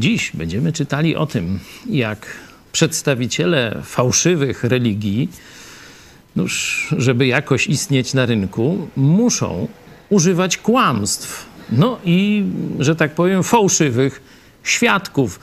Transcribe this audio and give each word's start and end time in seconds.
Dziś 0.00 0.30
będziemy 0.34 0.72
czytali 0.72 1.16
o 1.16 1.26
tym, 1.26 1.58
jak 1.90 2.26
przedstawiciele 2.72 3.82
fałszywych 3.84 4.64
religii, 4.64 5.28
nuż, 6.36 6.86
żeby 6.98 7.26
jakoś 7.26 7.66
istnieć 7.66 8.14
na 8.14 8.26
rynku, 8.26 8.88
muszą 8.96 9.68
używać 10.10 10.56
kłamstw. 10.56 11.46
No 11.72 11.98
i, 12.04 12.44
że 12.78 12.96
tak 12.96 13.14
powiem, 13.14 13.42
fałszywych 13.42 14.22
świadków. 14.62 15.40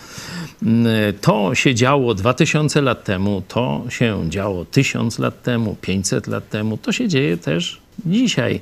To 1.22 1.56
się 1.56 1.76
działo 1.76 2.14
2000 2.14 2.82
lat 2.82 3.04
temu, 3.04 3.44
to 3.48 3.84
się 3.90 4.30
działo 4.30 4.66
1000 4.66 5.20
lat 5.20 5.44
temu, 5.44 5.76
500 5.82 6.28
lat 6.28 6.50
temu, 6.50 6.78
to 6.78 6.92
się 6.92 7.08
dzieje 7.08 7.38
też 7.38 7.82
dzisiaj. 8.06 8.60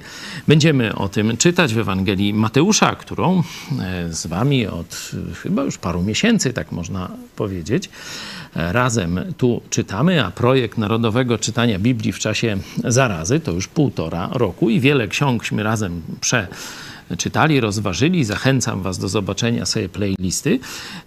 Będziemy 0.48 0.96
o 0.96 1.10
tym 1.10 1.38
czytać 1.38 1.74
w 1.74 1.78
Ewangelii 1.78 2.34
Mateusza, 2.34 2.96
którą 2.96 3.44
e, 3.82 4.14
z 4.14 4.28
wami 4.28 4.68
od 4.68 5.12
chyba 5.44 5.64
już 5.64 5.78
paru 5.78 6.04
miesięcy, 6.04 6.54
tak 6.54 6.72
można 6.72 7.12
powiedzieć, 7.36 7.90
e, 8.56 8.74
razem 8.74 9.20
tu 9.38 9.62
czytamy, 9.70 10.26
a 10.26 10.32
projekt 10.32 10.78
Narodowego 10.78 11.38
Czytania 11.38 11.80
Biblii 11.80 12.12
w 12.12 12.20
czasie 12.20 12.58
zarazy 12.84 13.40
to 13.40 13.52
już 13.52 13.68
półtora 13.68 14.30
roku 14.32 14.70
i 14.70 14.80
wiele 14.80 15.08
ksiągśmy 15.08 15.64
razem 15.64 16.02
prze 16.22 16.48
czytali, 17.18 17.60
rozważyli. 17.60 18.24
Zachęcam 18.24 18.82
Was 18.82 18.98
do 18.98 19.10
zobaczenia 19.10 19.66
sobie 19.66 19.90
playlisty. 19.90 20.60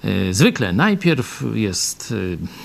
E, 0.04 0.34
zwykle 0.34 0.72
najpierw 0.72 1.44
jest 1.54 2.14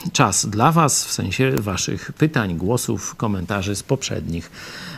e, 0.08 0.12
czas 0.12 0.46
dla 0.46 0.72
Was, 0.72 1.06
w 1.06 1.12
sensie 1.12 1.52
Waszych 1.52 2.12
pytań, 2.18 2.58
głosów, 2.58 3.16
komentarzy 3.16 3.76
z 3.76 3.84
poprzednich, 3.84 4.52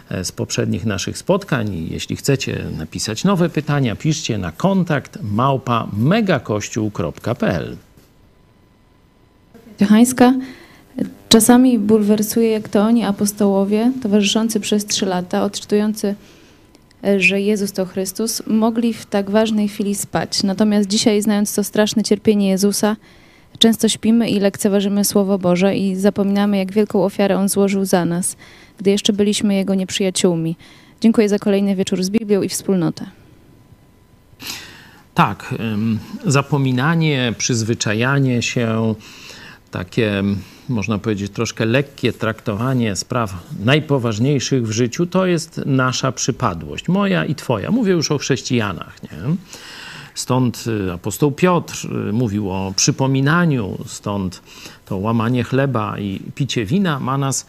e, 0.10 0.26
z 0.26 0.32
poprzednich 0.32 0.86
naszych 0.86 1.18
spotkań. 1.18 1.88
Jeśli 1.92 2.16
chcecie 2.16 2.66
napisać 2.78 3.24
nowe 3.24 3.50
pytania, 3.50 3.96
piszcie 3.96 4.38
na 4.38 4.52
kontakt 4.52 5.18
małpa 5.24 5.88
megakościół.pl. 5.98 7.78
Czasami 11.30 11.80
bulwersuje, 11.80 12.52
jak 12.52 12.70
to 12.70 12.82
oni, 12.82 13.04
apostołowie, 13.04 13.92
towarzyszący 14.04 14.60
przez 14.60 14.86
trzy 14.86 15.06
lata, 15.06 15.44
odczytujący 15.44 16.16
że 17.18 17.42
Jezus 17.42 17.72
to 17.72 17.86
Chrystus, 17.86 18.42
mogli 18.48 18.94
w 18.94 19.06
tak 19.06 19.30
ważnej 19.30 19.68
chwili 19.68 19.96
spać. 19.96 20.44
Natomiast 20.44 20.90
dzisiaj, 20.90 21.22
znając 21.22 21.56
to 21.56 21.64
straszne 21.64 22.04
cierpienie 22.04 22.50
Jezusa, 22.50 22.96
często 23.60 23.90
śpimy 23.90 24.30
i 24.30 24.40
lekceważymy 24.40 25.06
Słowo 25.06 25.38
Boże 25.38 25.76
i 25.76 25.96
zapominamy, 25.96 26.58
jak 26.58 26.72
wielką 26.72 27.04
ofiarę 27.04 27.38
On 27.38 27.50
złożył 27.50 27.86
za 27.86 28.06
nas, 28.06 28.38
gdy 28.78 28.92
jeszcze 28.92 29.14
byliśmy 29.14 29.56
Jego 29.56 29.76
nieprzyjaciółmi. 29.76 30.56
Dziękuję 31.02 31.30
za 31.30 31.40
kolejny 31.40 31.76
wieczór 31.76 32.04
z 32.04 32.10
Biblią 32.10 32.42
i 32.42 32.50
wspólnotę. 32.50 33.06
Tak, 35.14 35.56
zapominanie, 36.26 37.34
przyzwyczajanie 37.38 38.42
się, 38.42 38.96
takie 39.72 40.24
można 40.70 40.98
powiedzieć, 40.98 41.32
troszkę 41.32 41.66
lekkie 41.66 42.14
traktowanie 42.14 42.96
spraw 42.96 43.34
najpoważniejszych 43.66 44.68
w 44.68 44.72
życiu, 44.72 45.06
to 45.06 45.26
jest 45.26 45.62
nasza 45.66 46.12
przypadłość, 46.12 46.88
moja 46.88 47.26
i 47.26 47.36
twoja. 47.36 47.72
Mówię 47.72 47.94
już 47.94 48.12
o 48.12 48.18
chrześcijanach, 48.18 49.04
nie? 49.04 49.36
Stąd 50.16 50.64
y, 50.68 50.94
apostoł 50.94 51.32
Piotr 51.32 51.88
y, 52.10 52.14
mówił 52.14 52.52
o 52.52 52.74
przypominaniu, 52.76 53.78
stąd 53.86 54.42
to 54.86 54.98
łamanie 54.98 55.44
chleba 55.44 56.00
i 56.00 56.20
picie 56.36 56.66
wina 56.66 57.00
ma 57.00 57.18
nas, 57.18 57.46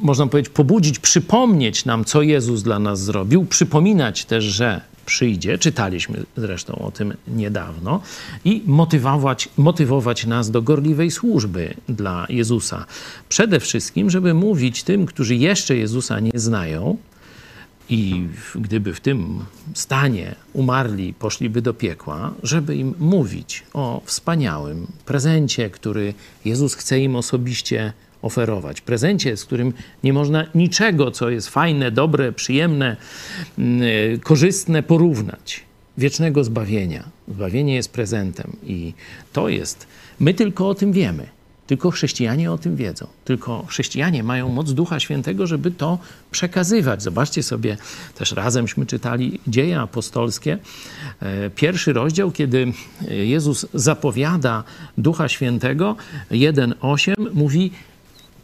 można 0.00 0.26
powiedzieć, 0.26 0.52
pobudzić, 0.52 0.98
przypomnieć 0.98 1.84
nam, 1.84 2.04
co 2.04 2.22
Jezus 2.22 2.62
dla 2.62 2.78
nas 2.78 3.00
zrobił, 3.00 3.44
przypominać 3.44 4.24
też, 4.24 4.44
że 4.44 4.80
przyjdzie, 5.06 5.58
czytaliśmy 5.58 6.22
zresztą 6.36 6.74
o 6.74 6.90
tym 6.90 7.14
niedawno, 7.28 8.00
i 8.44 8.62
motywować, 8.66 9.48
motywować 9.56 10.26
nas 10.26 10.50
do 10.50 10.62
gorliwej 10.62 11.10
służby 11.10 11.74
dla 11.88 12.26
Jezusa. 12.28 12.86
Przede 13.28 13.60
wszystkim, 13.60 14.10
żeby 14.10 14.34
mówić 14.34 14.82
tym, 14.82 15.06
którzy 15.06 15.34
jeszcze 15.34 15.76
Jezusa 15.76 16.20
nie 16.20 16.30
znają, 16.34 16.96
i 17.88 18.26
gdyby 18.54 18.94
w 18.94 19.00
tym 19.00 19.44
stanie 19.74 20.34
umarli, 20.52 21.14
poszliby 21.14 21.62
do 21.62 21.74
piekła, 21.74 22.34
żeby 22.42 22.76
im 22.76 22.94
mówić 22.98 23.62
o 23.72 24.02
wspaniałym 24.04 24.86
prezencie, 25.06 25.70
który 25.70 26.14
Jezus 26.44 26.74
chce 26.74 27.00
im 27.00 27.16
osobiście 27.16 27.92
oferować. 28.24 28.80
Prezencie, 28.80 29.36
z 29.36 29.44
którym 29.44 29.72
nie 30.04 30.12
można 30.12 30.46
niczego, 30.54 31.10
co 31.10 31.30
jest 31.30 31.48
fajne, 31.48 31.90
dobre, 31.90 32.32
przyjemne, 32.32 32.96
mm, 33.58 33.80
korzystne, 34.20 34.82
porównać. 34.82 35.64
Wiecznego 35.98 36.44
zbawienia. 36.44 37.04
Zbawienie 37.28 37.74
jest 37.74 37.92
prezentem 37.92 38.56
i 38.66 38.94
to 39.32 39.48
jest. 39.48 39.86
My 40.20 40.34
tylko 40.34 40.68
o 40.68 40.74
tym 40.74 40.92
wiemy. 40.92 41.26
Tylko 41.66 41.90
chrześcijanie 41.90 42.52
o 42.52 42.58
tym 42.58 42.76
wiedzą. 42.76 43.06
Tylko 43.24 43.64
chrześcijanie 43.66 44.22
mają 44.22 44.48
moc 44.48 44.72
Ducha 44.72 45.00
Świętego, 45.00 45.46
żeby 45.46 45.70
to 45.70 45.98
przekazywać. 46.30 47.02
Zobaczcie 47.02 47.42
sobie, 47.42 47.76
też 48.14 48.32
razemśmy 48.32 48.86
czytali 48.86 49.40
dzieje 49.46 49.80
apostolskie. 49.80 50.58
E, 51.20 51.50
pierwszy 51.50 51.92
rozdział, 51.92 52.30
kiedy 52.30 52.72
Jezus 53.08 53.66
zapowiada 53.74 54.64
Ducha 54.98 55.28
Świętego, 55.28 55.96
1:8 56.30 57.14
mówi: 57.34 57.70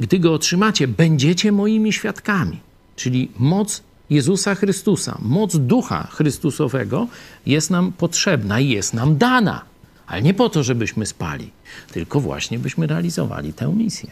gdy 0.01 0.19
go 0.19 0.35
otrzymacie, 0.35 0.89
będziecie 0.89 1.53
moimi 1.53 1.93
świadkami. 1.93 2.61
Czyli 2.97 3.31
moc 3.39 3.83
Jezusa 4.11 4.55
Chrystusa, 4.55 5.19
moc 5.23 5.57
Ducha 5.57 6.09
Chrystusowego 6.13 7.09
jest 7.47 7.71
nam 7.71 7.93
potrzebna 7.93 8.61
i 8.61 8.69
jest 8.69 8.95
nam 8.95 9.17
dana. 9.17 9.65
Ale 10.07 10.23
nie 10.23 10.35
po 10.35 10.49
to, 10.49 10.63
żebyśmy 10.63 11.07
spali, 11.07 11.51
tylko 11.93 12.21
właśnie 12.21 12.59
byśmy 12.59 12.87
realizowali 12.87 13.53
tę 13.53 13.73
misję. 13.77 14.11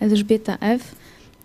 Elżbieta 0.00 0.58
F. 0.60 0.94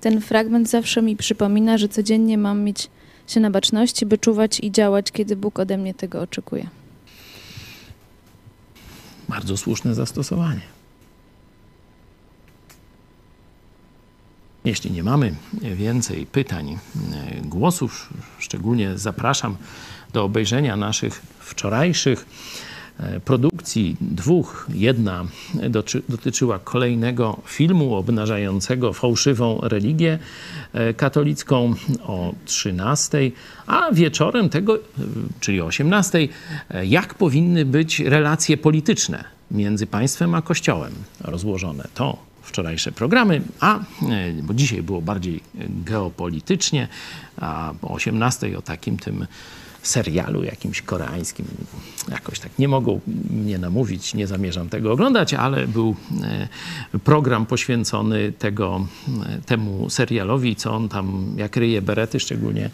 Ten 0.01 0.21
fragment 0.21 0.69
zawsze 0.69 1.01
mi 1.01 1.15
przypomina, 1.15 1.77
że 1.77 1.89
codziennie 1.89 2.37
mam 2.37 2.61
mieć 2.61 2.89
się 3.27 3.39
na 3.39 3.51
baczności, 3.51 4.05
by 4.05 4.17
czuwać 4.17 4.59
i 4.59 4.71
działać, 4.71 5.11
kiedy 5.11 5.35
Bóg 5.35 5.59
ode 5.59 5.77
mnie 5.77 5.93
tego 5.93 6.21
oczekuje. 6.21 6.67
Bardzo 9.29 9.57
słuszne 9.57 9.95
zastosowanie. 9.95 10.72
Jeśli 14.65 14.91
nie 14.91 15.03
mamy 15.03 15.35
więcej 15.61 16.25
pytań, 16.25 16.71
e, 16.71 16.77
głosów, 17.41 18.09
szczególnie 18.39 18.97
zapraszam 18.97 19.55
do 20.13 20.23
obejrzenia 20.23 20.75
naszych 20.75 21.21
wczorajszych 21.39 22.25
e, 22.99 23.19
produkcji 23.19 23.97
dwóch. 24.01 24.67
Jedna 24.73 25.25
dotyczyła 26.09 26.59
kolejnego 26.59 27.41
filmu 27.45 27.95
obnażającego 27.95 28.93
fałszywą 28.93 29.61
religię 29.61 30.19
e, 30.73 30.93
katolicką 30.93 31.73
o 32.03 32.33
13, 32.45 33.31
a 33.67 33.91
wieczorem 33.91 34.49
tego, 34.49 34.79
czyli 35.39 35.61
o 35.61 35.65
18, 35.65 36.27
jak 36.83 37.13
powinny 37.13 37.65
być 37.65 37.99
relacje 37.99 38.57
polityczne 38.57 39.23
między 39.51 39.87
państwem 39.87 40.35
a 40.35 40.41
kościołem 40.41 40.93
rozłożone. 41.21 41.87
To 41.93 42.32
wczorajsze 42.43 42.91
programy, 42.91 43.41
a 43.59 43.79
e, 43.79 43.83
bo 44.43 44.53
dzisiaj 44.53 44.83
było 44.83 45.01
bardziej 45.01 45.41
geopolitycznie, 45.69 46.87
a 47.37 47.73
o 47.81 47.93
18 47.93 48.57
o 48.57 48.61
takim 48.61 48.97
tym 48.97 49.27
serialu 49.83 50.43
jakimś 50.43 50.81
koreańskim. 50.81 51.45
Jakoś 52.11 52.39
tak 52.39 52.59
nie 52.59 52.67
mogą 52.67 52.99
mnie 53.29 53.57
namówić, 53.57 54.13
nie 54.13 54.27
zamierzam 54.27 54.69
tego 54.69 54.91
oglądać, 54.91 55.33
ale 55.33 55.67
był 55.67 55.95
e, 56.93 56.99
program 56.99 57.45
poświęcony 57.45 58.31
tego, 58.31 58.87
e, 59.25 59.41
temu 59.41 59.89
serialowi, 59.89 60.55
co 60.55 60.71
on 60.71 60.89
tam, 60.89 61.33
jak 61.37 61.57
ryje 61.57 61.81
berety, 61.81 62.19
szczególnie 62.19 62.69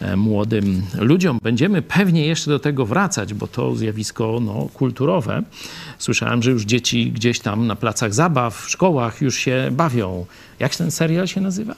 E, 0.00 0.16
młodym 0.16 0.82
ludziom. 0.98 1.38
Będziemy 1.42 1.82
pewnie 1.82 2.26
jeszcze 2.26 2.50
do 2.50 2.58
tego 2.58 2.86
wracać, 2.86 3.34
bo 3.34 3.46
to 3.46 3.76
zjawisko 3.76 4.38
no, 4.40 4.68
kulturowe. 4.74 5.42
Słyszałem, 5.98 6.42
że 6.42 6.50
już 6.50 6.64
dzieci 6.64 7.12
gdzieś 7.12 7.40
tam 7.40 7.66
na 7.66 7.76
placach 7.76 8.14
zabaw, 8.14 8.56
w 8.56 8.70
szkołach 8.70 9.20
już 9.20 9.36
się 9.36 9.68
bawią. 9.72 10.26
Jak 10.58 10.76
ten 10.76 10.90
serial 10.90 11.26
się 11.26 11.40
nazywa? 11.40 11.74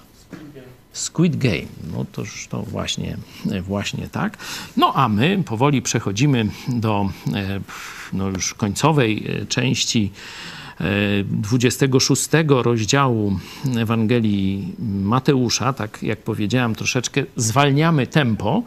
Squid 0.93 1.37
Game. 1.37 1.67
No 1.93 2.05
toż 2.13 2.47
to 2.49 2.63
właśnie, 2.63 3.17
właśnie 3.63 4.09
tak. 4.09 4.39
No 4.77 4.93
a 4.95 5.09
my 5.09 5.43
powoli 5.47 5.83
przechodzimy 5.83 6.49
do 6.69 7.11
e, 7.35 7.61
no, 8.13 8.29
już 8.29 8.55
końcowej 8.55 9.25
e, 9.43 9.47
części 9.47 10.13
26 11.25 12.29
rozdziału 12.49 13.39
Ewangelii 13.79 14.75
Mateusza, 15.03 15.73
tak 15.73 16.03
jak 16.03 16.19
powiedziałem, 16.19 16.75
troszeczkę 16.75 17.25
zwalniamy 17.37 18.07
tempo, 18.07 18.63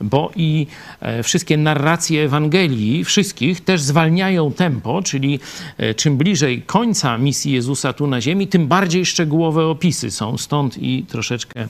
bo 0.00 0.30
i 0.36 0.66
e, 1.00 1.22
wszystkie 1.22 1.56
narracje 1.56 2.24
Ewangelii, 2.24 3.04
wszystkich 3.04 3.60
też 3.60 3.80
zwalniają 3.80 4.52
tempo, 4.52 5.02
czyli 5.02 5.40
e, 5.78 5.94
czym 5.94 6.16
bliżej 6.16 6.62
końca 6.62 7.18
misji 7.18 7.52
Jezusa 7.52 7.92
tu 7.92 8.06
na 8.06 8.20
ziemi, 8.20 8.48
tym 8.48 8.66
bardziej 8.66 9.06
szczegółowe 9.06 9.66
opisy 9.66 10.10
są. 10.10 10.38
Stąd 10.38 10.78
i 10.78 11.04
troszeczkę 11.08 11.68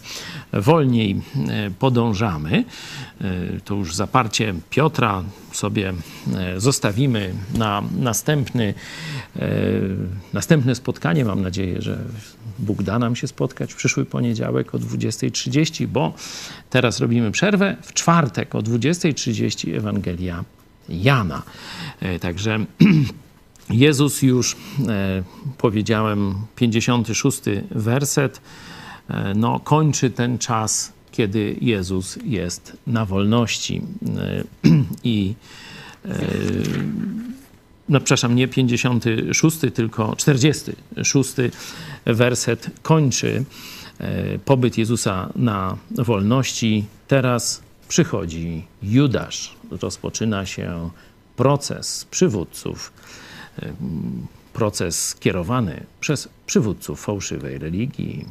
wolniej 0.53 1.17
e, 1.49 1.71
podążamy. 1.79 2.65
To 3.65 3.75
już 3.75 3.95
zaparcie 3.95 4.55
Piotra 4.71 5.23
sobie 5.53 5.93
zostawimy 6.57 7.35
na 7.55 7.83
następny, 7.99 8.75
następne 10.33 10.75
spotkanie. 10.75 11.25
Mam 11.25 11.43
nadzieję, 11.43 11.83
że 11.83 11.99
Bóg 12.59 12.83
da 12.83 12.99
nam 12.99 13.17
się 13.17 13.27
spotkać 13.29 13.73
w 13.73 13.77
przyszły 13.77 14.05
poniedziałek 14.05 14.75
o 14.75 14.79
20.30, 14.79 15.87
bo 15.87 16.15
teraz 16.71 17.01
robimy 17.01 17.31
przerwę. 17.31 17.77
W 17.83 17.93
czwartek 17.93 18.55
o 18.55 18.59
20.30 18.59 19.77
Ewangelia 19.77 20.45
Jana. 20.89 21.43
E, 22.01 22.19
także 22.19 22.59
Jezus 23.71 24.23
już, 24.23 24.57
e, 24.89 25.23
powiedziałem, 25.59 26.35
56 26.57 27.41
werset, 27.71 28.41
e, 29.09 29.35
no, 29.35 29.61
kończy 29.61 30.11
ten 30.11 30.39
czas, 30.39 30.93
kiedy 31.13 31.57
Jezus 31.61 32.19
jest 32.25 32.77
na 32.87 33.05
wolności. 33.05 33.83
I 35.05 35.35
no 37.89 38.01
przepraszam, 38.01 38.35
nie 38.35 38.49
56, 38.49 39.59
tylko 39.75 40.17
46 40.17 41.35
werset 42.07 42.71
kończy 42.83 43.45
e, 43.99 44.39
pobyt 44.39 44.79
Jezusa 44.79 45.33
na 45.37 45.77
wolności. 45.91 46.85
Teraz 47.09 47.63
przychodzi 47.89 48.65
Judasz. 48.83 49.57
Rozpoczyna 49.71 50.47
się 50.47 50.91
proces 51.37 52.05
przywódców, 52.05 52.93
e, 53.63 53.73
proces 54.53 55.09
skierowany 55.09 55.87
przez 56.01 56.29
przywódców 56.47 57.01
fałszywej 57.01 57.59
religii. 57.59 58.25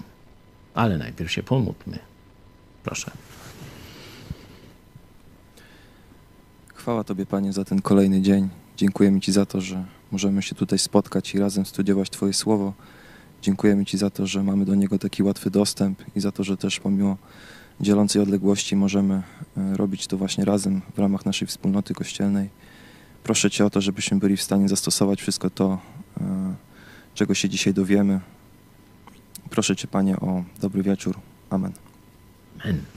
Ale 0.73 0.97
najpierw 0.97 1.31
się 1.31 1.43
pomódlmy. 1.43 1.99
Proszę. 2.83 3.11
Chwała 6.75 7.03
Tobie, 7.03 7.25
Panie, 7.25 7.53
za 7.53 7.65
ten 7.65 7.81
kolejny 7.81 8.21
dzień. 8.21 8.49
Dziękujemy 8.77 9.19
Ci 9.19 9.31
za 9.31 9.45
to, 9.45 9.61
że 9.61 9.85
możemy 10.11 10.41
się 10.41 10.55
tutaj 10.55 10.79
spotkać 10.79 11.35
i 11.35 11.39
razem 11.39 11.65
studiować 11.65 12.09
Twoje 12.09 12.33
słowo. 12.33 12.73
Dziękujemy 13.41 13.85
Ci 13.85 13.97
za 13.97 14.09
to, 14.09 14.27
że 14.27 14.43
mamy 14.43 14.65
do 14.65 14.75
niego 14.75 14.99
taki 14.99 15.23
łatwy 15.23 15.49
dostęp 15.49 16.03
i 16.15 16.19
za 16.19 16.31
to, 16.31 16.43
że 16.43 16.57
też 16.57 16.79
pomimo 16.79 17.17
dzielącej 17.81 18.21
odległości 18.21 18.75
możemy 18.75 19.23
e, 19.57 19.77
robić 19.77 20.07
to 20.07 20.17
właśnie 20.17 20.45
razem 20.45 20.81
w 20.95 20.99
ramach 20.99 21.25
naszej 21.25 21.47
wspólnoty 21.47 21.93
kościelnej. 21.93 22.49
Proszę 23.23 23.51
Cię 23.51 23.65
o 23.65 23.69
to, 23.69 23.81
żebyśmy 23.81 24.17
byli 24.17 24.37
w 24.37 24.41
stanie 24.41 24.69
zastosować 24.69 25.21
wszystko 25.21 25.49
to, 25.49 25.79
e, 26.21 26.55
czego 27.15 27.33
się 27.33 27.49
dzisiaj 27.49 27.73
dowiemy. 27.73 28.19
Proszę 29.49 29.75
Cię, 29.75 29.87
Panie, 29.87 30.19
o 30.19 30.43
dobry 30.61 30.83
wieczór. 30.83 31.19
Amen. 31.49 31.71
Amen. 32.63 32.96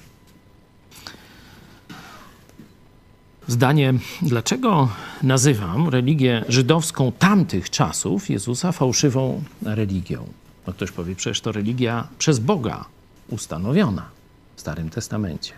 Zdanie, 3.50 3.94
dlaczego 4.22 4.88
nazywam 5.22 5.88
religię 5.88 6.44
żydowską 6.48 7.12
tamtych 7.12 7.70
czasów 7.70 8.30
Jezusa 8.30 8.72
fałszywą 8.72 9.42
religią. 9.62 10.26
No 10.66 10.72
ktoś 10.72 10.90
powie, 10.90 11.16
przecież 11.16 11.40
to 11.40 11.52
religia 11.52 12.08
przez 12.18 12.38
Boga 12.38 12.84
ustanowiona 13.28 14.08
w 14.56 14.60
Starym 14.60 14.90
Testamencie. 14.90 15.52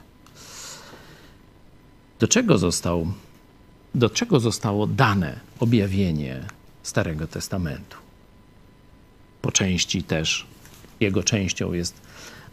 Do 2.21 2.29
czego, 2.29 2.59
został, 2.59 3.06
do 3.94 4.11
czego 4.11 4.41
zostało 4.41 4.87
dane 4.87 5.41
objawienie 5.61 6.41
Starego 6.83 7.27
Testamentu? 7.27 7.97
Po 9.43 9.53
części 9.53 10.03
też 10.03 10.47
jego 11.00 11.23
częścią 11.23 11.73
jest 11.73 12.00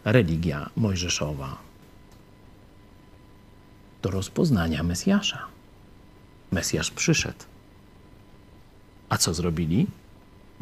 religia 0.04 0.70
mojżeszowa, 0.76 1.69
do 4.02 4.10
rozpoznania 4.10 4.82
Mesjasza. 4.82 5.46
Mesjasz 6.52 6.90
przyszedł. 6.90 7.44
A 9.08 9.18
co 9.18 9.34
zrobili? 9.34 9.86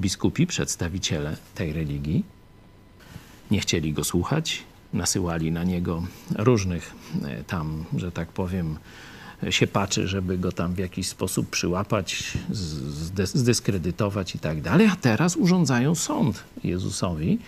Biskupi, 0.00 0.46
przedstawiciele 0.46 1.36
tej 1.54 1.72
religii, 1.72 2.24
nie 3.50 3.60
chcieli 3.60 3.92
go 3.92 4.04
słuchać, 4.04 4.62
nasyłali 4.92 5.52
na 5.52 5.64
niego 5.64 6.02
różnych 6.36 6.94
e, 7.24 7.44
tam, 7.44 7.84
że 7.96 8.12
tak 8.12 8.28
powiem, 8.28 8.78
siepaczy, 9.50 10.08
żeby 10.08 10.38
go 10.38 10.52
tam 10.52 10.74
w 10.74 10.78
jakiś 10.78 11.08
sposób 11.08 11.50
przyłapać, 11.50 12.32
zdyskredytować 13.24 14.34
i 14.34 14.38
tak 14.38 14.62
dalej. 14.62 14.86
A 14.86 14.96
teraz 14.96 15.36
urządzają 15.36 15.94
sąd 15.94 16.44
Jezusowi 16.64 17.38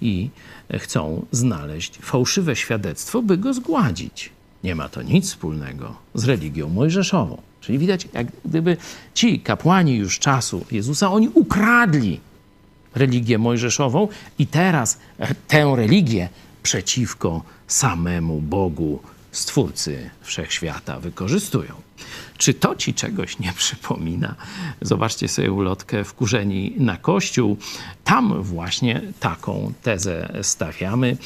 i 0.00 0.30
chcą 0.78 1.26
znaleźć 1.32 1.98
fałszywe 1.98 2.56
świadectwo, 2.56 3.22
by 3.22 3.38
go 3.38 3.54
zgładzić. 3.54 4.30
Nie 4.64 4.74
ma 4.74 4.88
to 4.88 5.02
nic 5.02 5.28
wspólnego 5.28 5.94
z 6.14 6.24
religią 6.24 6.68
mojżeszową. 6.68 7.42
Czyli 7.60 7.78
widać, 7.78 8.08
jak 8.12 8.26
gdyby 8.44 8.76
ci 9.14 9.40
kapłani 9.40 9.96
już 9.96 10.18
czasu 10.18 10.64
Jezusa, 10.70 11.12
oni 11.12 11.28
ukradli 11.28 12.20
religię 12.94 13.38
mojżeszową 13.38 14.08
i 14.38 14.46
teraz 14.46 14.98
tę 15.48 15.72
religię 15.76 16.28
przeciwko 16.62 17.42
samemu 17.66 18.40
Bogu, 18.40 19.00
Stwórcy 19.32 20.10
Wszechświata, 20.22 21.00
wykorzystują. 21.00 21.74
Czy 22.44 22.54
to 22.54 22.76
ci 22.76 22.94
czegoś 22.94 23.38
nie 23.38 23.52
przypomina? 23.52 24.34
Zobaczcie 24.80 25.28
sobie 25.28 25.52
ulotkę 25.52 26.04
Wkurzeni 26.04 26.74
na 26.76 26.96
Kościół. 26.96 27.56
Tam 28.04 28.42
właśnie 28.42 29.02
taką 29.20 29.72
tezę 29.82 30.38
stawiamy 30.42 31.16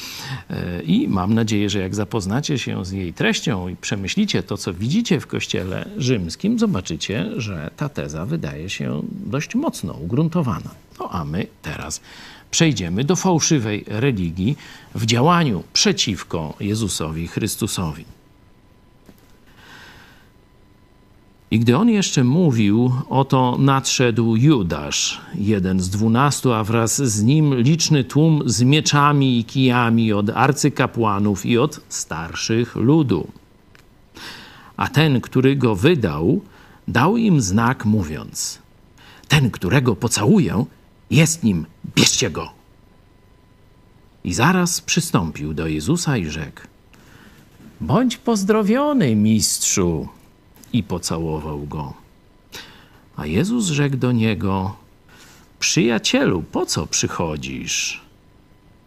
e, 0.49 0.81
i 0.81 1.07
mam 1.07 1.33
nadzieję, 1.33 1.69
że 1.69 1.79
jak 1.79 1.95
zapoznacie 1.95 2.59
się 2.59 2.85
z 2.85 2.91
jej 2.91 3.13
treścią 3.13 3.67
i 3.67 3.75
przemyślicie 3.75 4.43
to, 4.43 4.57
co 4.57 4.73
widzicie 4.73 5.19
w 5.19 5.27
Kościele 5.27 5.89
rzymskim, 5.97 6.59
zobaczycie, 6.59 7.29
że 7.37 7.71
ta 7.77 7.89
teza 7.89 8.25
wydaje 8.25 8.69
się 8.69 9.01
dość 9.11 9.55
mocno 9.55 9.93
ugruntowana. 9.93 10.69
No 10.99 11.09
a 11.11 11.25
my 11.25 11.47
teraz 11.61 12.01
przejdziemy 12.51 13.03
do 13.03 13.15
fałszywej 13.15 13.85
religii 13.87 14.57
w 14.95 15.05
działaniu 15.05 15.63
przeciwko 15.73 16.53
Jezusowi 16.59 17.27
Chrystusowi. 17.27 18.18
I 21.51 21.59
gdy 21.59 21.77
on 21.77 21.89
jeszcze 21.89 22.23
mówił, 22.23 22.93
oto 23.09 23.57
nadszedł 23.59 24.35
Judasz, 24.35 25.21
jeden 25.35 25.79
z 25.79 25.89
dwunastu, 25.89 26.53
a 26.53 26.63
wraz 26.63 27.01
z 27.01 27.23
nim 27.23 27.55
liczny 27.55 28.03
tłum 28.03 28.41
z 28.45 28.61
mieczami 28.61 29.39
i 29.39 29.43
kijami 29.43 30.13
od 30.13 30.29
arcykapłanów 30.29 31.45
i 31.45 31.57
od 31.57 31.81
starszych 31.89 32.75
ludu. 32.75 33.27
A 34.77 34.87
ten, 34.87 35.21
który 35.21 35.55
go 35.55 35.75
wydał, 35.75 36.41
dał 36.87 37.17
im 37.17 37.41
znak, 37.41 37.85
mówiąc: 37.85 38.59
Ten, 39.27 39.51
którego 39.51 39.95
pocałuję, 39.95 40.65
jest 41.11 41.43
nim, 41.43 41.65
bierzcie 41.95 42.31
go. 42.31 42.51
I 44.23 44.33
zaraz 44.33 44.81
przystąpił 44.81 45.53
do 45.53 45.67
Jezusa 45.67 46.17
i 46.17 46.25
rzekł: 46.25 46.61
Bądź 47.81 48.17
pozdrowiony, 48.17 49.15
mistrzu 49.15 50.07
i 50.73 50.83
pocałował 50.83 51.65
go. 51.65 51.93
A 53.15 53.25
Jezus 53.25 53.65
rzekł 53.65 53.97
do 53.97 54.11
niego: 54.11 54.75
Przyjacielu, 55.59 56.43
po 56.51 56.65
co 56.65 56.87
przychodzisz? 56.87 58.01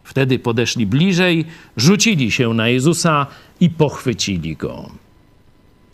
Wtedy 0.04 0.38
podeszli 0.38 0.86
bliżej, 0.86 1.44
rzucili 1.76 2.30
się 2.30 2.54
na 2.54 2.68
Jezusa 2.68 3.26
i 3.60 3.70
pochwycili 3.70 4.56
go. 4.56 4.90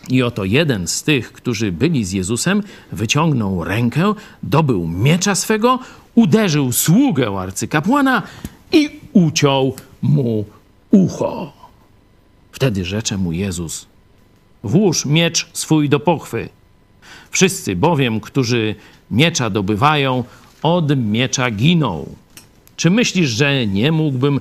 I 0.09 0.23
oto 0.23 0.45
jeden 0.45 0.87
z 0.87 1.02
tych, 1.02 1.33
którzy 1.33 1.73
byli 1.73 2.04
z 2.04 2.12
Jezusem, 2.12 2.62
wyciągnął 2.92 3.64
rękę, 3.64 4.14
dobył 4.42 4.87
miecza 4.88 5.35
swego, 5.35 5.78
uderzył 6.14 6.73
sługę 6.73 7.38
arcykapłana 7.38 8.23
i 8.73 8.90
uciął 9.12 9.76
mu 10.02 10.45
ucho. 10.90 11.52
Wtedy 12.52 12.85
rzecze 12.85 13.18
mu 13.18 13.33
Jezus: 13.33 13.87
Włóż 14.62 15.06
miecz 15.06 15.48
swój 15.52 15.88
do 15.88 16.00
pochwy. 16.00 16.48
Wszyscy 17.30 17.76
bowiem, 17.76 18.20
którzy 18.20 18.74
miecza 19.10 19.50
dobywają, 19.50 20.24
od 20.62 20.96
miecza 20.96 21.50
giną. 21.50 22.14
Czy 22.76 22.90
myślisz, 22.90 23.30
że 23.30 23.66
nie 23.66 23.92
mógłbym 23.92 24.40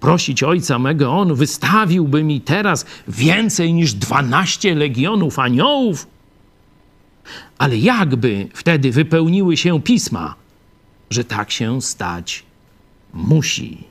prosić 0.00 0.42
ojca 0.42 0.78
mego, 0.78 1.12
on 1.12 1.34
wystawiłby 1.34 2.24
mi 2.24 2.40
teraz 2.40 2.86
więcej 3.08 3.72
niż 3.72 3.92
dwanaście 3.92 4.74
legionów 4.74 5.38
aniołów? 5.38 6.06
Ale 7.58 7.76
jakby 7.76 8.48
wtedy 8.54 8.92
wypełniły 8.92 9.56
się 9.56 9.82
pisma, 9.82 10.34
że 11.10 11.24
tak 11.24 11.50
się 11.50 11.82
stać 11.82 12.42
musi. 13.14 13.84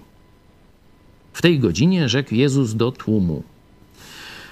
W 1.33 1.41
tej 1.41 1.59
godzinie 1.59 2.09
rzekł 2.09 2.35
Jezus 2.35 2.73
do 2.73 2.91
tłumu: 2.91 3.43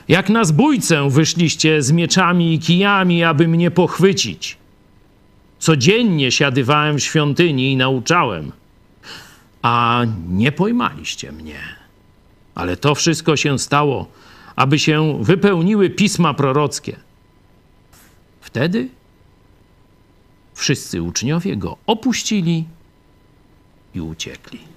Jak 0.07 0.29
na 0.29 0.43
zbójcę 0.43 1.09
wyszliście 1.09 1.81
z 1.81 1.91
mieczami 1.91 2.53
i 2.53 2.59
kijami, 2.59 3.23
aby 3.23 3.47
mnie 3.47 3.71
pochwycić. 3.71 4.57
Codziennie 5.59 6.31
siadywałem 6.31 6.97
w 6.97 7.03
świątyni 7.03 7.71
i 7.71 7.77
nauczałem, 7.77 8.51
a 9.61 10.05
nie 10.29 10.51
pojmaliście 10.51 11.31
mnie. 11.31 11.59
Ale 12.55 12.77
to 12.77 12.95
wszystko 12.95 13.35
się 13.35 13.59
stało, 13.59 14.07
aby 14.55 14.79
się 14.79 15.23
wypełniły 15.23 15.89
pisma 15.89 16.33
prorockie. 16.33 16.95
Wtedy 18.41 18.89
wszyscy 20.53 21.01
uczniowie 21.01 21.57
go 21.57 21.77
opuścili 21.87 22.65
i 23.95 24.01
uciekli. 24.01 24.74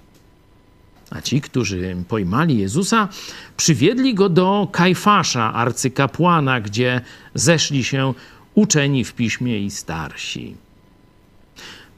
A 1.10 1.20
ci, 1.20 1.40
którzy 1.40 1.96
pojmali 2.08 2.58
Jezusa, 2.58 3.08
przywiedli 3.56 4.14
go 4.14 4.28
do 4.28 4.68
Kajfasza, 4.72 5.54
arcykapłana, 5.54 6.60
gdzie 6.60 7.00
zeszli 7.34 7.84
się 7.84 8.14
uczeni 8.54 9.04
w 9.04 9.14
piśmie 9.14 9.58
i 9.58 9.70
starsi. 9.70 10.56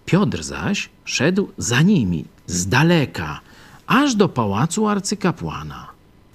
Piotr 0.04 0.42
zaś 0.42 0.88
szedł 1.04 1.48
za 1.58 1.82
nimi 1.82 2.24
z 2.46 2.66
daleka, 2.66 3.40
aż 3.86 4.14
do 4.14 4.28
pałacu 4.28 4.88
arcykapłana. 4.88 5.86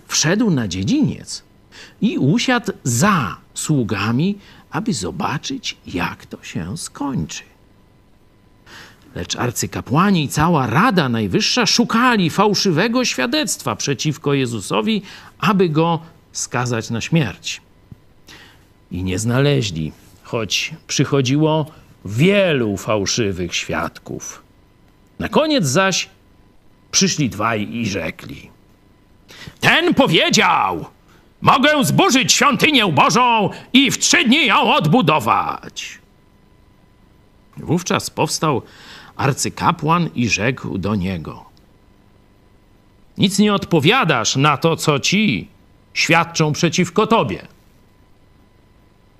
Wszedł 0.08 0.52
na 0.52 0.68
dziedziniec 0.68 1.44
i 2.02 2.18
usiadł 2.18 2.72
za 2.84 3.38
sługami, 3.54 4.38
aby 4.72 4.94
zobaczyć, 4.94 5.78
jak 5.88 6.26
to 6.26 6.44
się 6.44 6.78
skończy. 6.78 7.44
Lecz 9.16 9.36
arcykapłani 9.36 10.24
i 10.24 10.30
cała 10.30 10.68
Rada 10.68 11.10
Najwyższa 11.10 11.66
szukali 11.66 12.30
fałszywego 12.30 13.06
świadectwa 13.06 13.76
przeciwko 13.76 14.34
Jezusowi, 14.34 15.02
aby 15.40 15.70
go 15.70 16.00
skazać 16.32 16.90
na 16.90 17.02
śmierć. 17.02 17.62
I 18.92 19.04
nie 19.04 19.20
znaleźli, 19.20 19.92
choć 20.24 20.74
przychodziło 20.88 21.66
wielu 22.06 22.78
fałszywych 22.78 23.56
świadków. 23.56 24.44
Na 25.20 25.30
koniec 25.30 25.66
zaś 25.66 26.10
przyszli 26.92 27.30
dwaj 27.30 27.70
i 27.72 27.86
rzekli: 27.86 28.50
Ten 29.60 29.94
powiedział: 29.94 30.86
Mogę 31.42 31.84
zburzyć 31.84 32.34
świątynię 32.34 32.92
Bożą 32.92 33.50
i 33.74 33.92
w 33.92 33.98
trzy 33.98 34.24
dni 34.24 34.46
ją 34.46 34.74
odbudować. 34.74 36.00
Wówczas 37.58 38.10
powstał 38.10 38.62
arcykapłan 39.18 40.10
i 40.16 40.30
rzekł 40.30 40.78
do 40.78 40.96
niego: 40.96 41.46
Nic 43.18 43.40
nie 43.40 43.54
odpowiadasz 43.54 44.36
na 44.36 44.58
to, 44.58 44.76
co 44.76 45.00
ci 45.00 45.48
świadczą 45.94 46.52
przeciwko 46.52 47.08
tobie. 47.08 47.48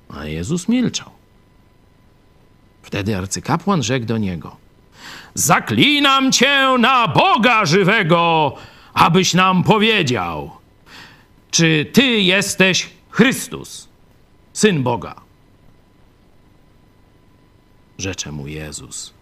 A 0.10 0.26
Jezus 0.26 0.70
milczał. 0.70 1.10
Wtedy 2.82 3.18
arcykapłan 3.18 3.84
rzekł 3.84 4.06
do 4.06 4.18
niego: 4.18 4.58
Zaklinam 5.34 6.32
cię 6.32 6.76
na 6.80 7.08
Boga 7.08 7.66
żywego, 7.66 8.56
abyś 8.94 9.34
nam 9.34 9.64
powiedział, 9.64 10.52
czy 11.52 11.90
ty 11.94 12.22
jesteś 12.22 12.90
Chrystus, 13.10 13.88
syn 14.54 14.84
Boga. 14.84 15.16
Rzecze 17.98 18.32
mu 18.32 18.48
Jezus: 18.48 19.14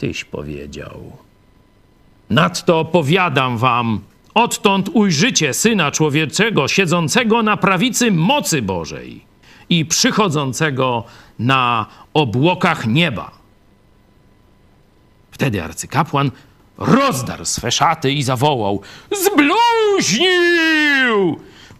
Tyś 0.00 0.24
powiedział. 0.24 1.12
Nadto 2.30 2.84
powiadam 2.84 3.58
wam, 3.58 4.00
odtąd 4.34 4.90
ujrzycie 4.92 5.54
syna 5.54 5.90
człowieczego 5.90 6.68
siedzącego 6.68 7.42
na 7.42 7.56
prawicy 7.56 8.10
mocy 8.10 8.62
Bożej 8.62 9.24
i 9.68 9.84
przychodzącego 9.84 11.04
na 11.38 11.86
obłokach 12.14 12.86
nieba. 12.86 13.30
Wtedy 15.30 15.64
arcykapłan 15.64 16.30
rozdarł 16.78 17.44
swe 17.44 17.72
szaty 17.72 18.12
i 18.12 18.22
zawołał: 18.22 18.82
Zbluźnił! 19.10 20.20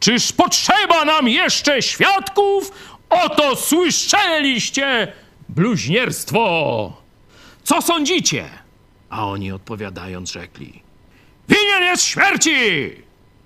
Czyż 0.01 0.33
potrzeba 0.33 1.05
nam 1.05 1.29
jeszcze 1.29 1.83
świadków? 1.83 2.73
Oto 3.11 3.57
słyszeliście 3.57 5.13
bluźnierstwo! 5.49 7.00
Co 7.65 7.83
sądzicie? 7.83 8.49
A 9.11 9.27
oni 9.27 9.53
odpowiadając 9.53 10.33
rzekli: 10.33 10.83
Winien 11.49 11.83
jest 11.83 12.03
śmierci! 12.05 12.51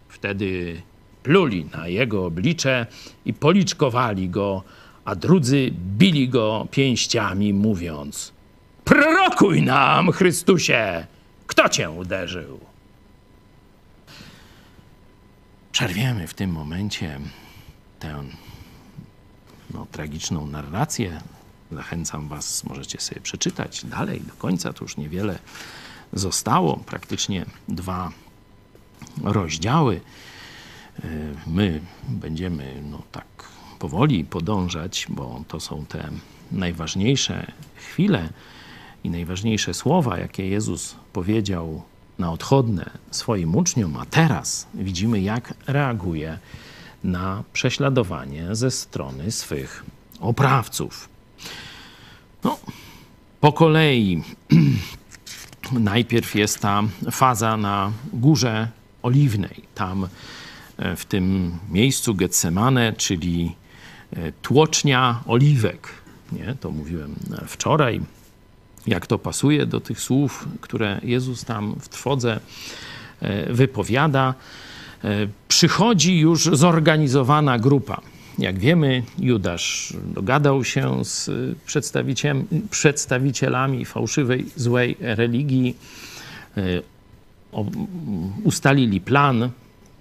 Wtedy 0.09 0.83
pluli 1.23 1.65
na 1.65 1.89
jego 1.89 2.27
oblicze 2.27 2.87
i 3.25 3.35
policzkowali 3.35 4.29
go, 4.29 4.63
a 5.05 5.15
drudzy 5.15 5.71
bili 5.99 6.29
go 6.29 6.67
pięściami, 6.71 7.55
mówiąc: 7.55 8.33
Prorokuj 8.85 9.63
nam, 9.63 10.13
Chrystusie, 10.13 11.07
kto 11.47 11.69
cię 11.69 11.91
uderzył? 11.91 12.61
Przerwiemy 15.73 16.27
w 16.27 16.35
tym 16.35 16.51
momencie 16.51 17.21
tę 17.99 18.25
no, 19.75 19.87
tragiczną 19.93 20.47
narrację. 20.47 21.21
Zachęcam 21.75 22.29
Was, 22.29 22.65
możecie 22.65 23.01
sobie 23.01 23.21
przeczytać 23.21 23.85
dalej, 23.85 24.21
do 24.21 24.35
końca, 24.35 24.73
to 24.73 24.85
już 24.85 24.97
niewiele 24.97 25.39
zostało, 26.13 26.77
praktycznie 26.77 27.47
dwa 27.69 28.13
rozdziały. 29.23 30.01
My 31.47 31.81
będziemy 32.09 32.83
no, 32.91 33.03
tak 33.13 33.27
powoli 33.79 34.25
podążać, 34.25 35.07
bo 35.09 35.45
to 35.49 35.61
są 35.61 35.87
te 35.87 36.11
najważniejsze 36.53 37.53
chwile 37.77 38.29
i 39.05 39.11
najważniejsze 39.11 39.75
słowa, 39.75 40.19
jakie 40.19 40.49
Jezus 40.49 40.97
powiedział 41.13 41.83
na 42.19 42.33
odchodne 42.33 42.91
swoim 43.11 43.55
uczniom, 43.55 43.97
a 43.97 44.07
teraz 44.07 44.67
widzimy, 44.75 45.21
jak 45.21 45.55
reaguje 45.67 46.39
na 47.05 47.45
prześladowanie 47.53 48.55
ze 48.55 48.71
strony 48.71 49.31
swych 49.31 49.85
oprawców. 50.21 51.09
No, 52.45 52.59
po 53.41 53.53
kolei 53.53 54.23
najpierw 55.73 56.35
jest 56.35 56.59
ta 56.59 56.83
faza 57.11 57.57
na 57.57 57.93
Górze 58.13 58.69
Oliwnej. 59.03 59.63
Tam 59.75 60.09
e, 60.77 60.97
w 60.97 61.05
tym 61.05 61.59
miejscu 61.71 62.15
Getsemane, 62.15 62.93
czyli 62.93 63.57
e, 64.13 64.33
tłocznia 64.33 65.21
oliwek. 65.27 65.89
Nie? 66.33 66.55
To 66.61 66.71
mówiłem 66.71 67.15
wczoraj 67.47 68.01
jak 68.87 69.07
to 69.07 69.19
pasuje 69.19 69.67
do 69.67 69.81
tych 69.81 70.01
słów, 70.01 70.49
które 70.61 71.01
Jezus 71.03 71.45
tam 71.45 71.77
w 71.81 71.89
trwodze 71.89 72.41
e, 73.21 73.53
wypowiada. 73.53 74.35
E, 75.05 75.27
przychodzi 75.49 76.19
już 76.19 76.45
zorganizowana 76.45 77.59
grupa. 77.59 78.01
Jak 78.39 78.59
wiemy, 78.59 79.03
Judasz 79.19 79.95
dogadał 80.15 80.65
się 80.65 81.05
z 81.05 81.31
przedstawicielami 82.71 83.85
fałszywej, 83.85 84.47
złej 84.57 84.97
religii, 85.01 85.77
e, 86.57 86.63
ustalili 88.45 89.01
plan. 89.01 89.51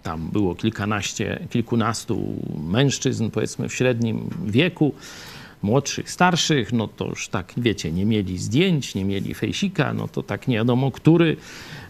Tam 0.03 0.29
było 0.31 0.55
kilkanaście, 0.55 1.47
kilkunastu 1.49 2.35
mężczyzn, 2.67 3.29
powiedzmy 3.29 3.69
w 3.69 3.73
średnim 3.73 4.29
wieku 4.45 4.93
młodszych, 5.63 6.12
starszych, 6.12 6.74
no 6.74 6.88
to 6.88 7.05
już 7.05 7.27
tak, 7.27 7.53
wiecie, 7.58 7.91
nie 7.91 8.05
mieli 8.05 8.38
zdjęć, 8.38 8.96
nie 8.96 9.05
mieli 9.05 9.34
fejsika, 9.34 9.93
no 9.93 10.08
to 10.08 10.24
tak 10.24 10.48
nie 10.48 10.55
wiadomo, 10.55 10.91
który. 10.91 11.38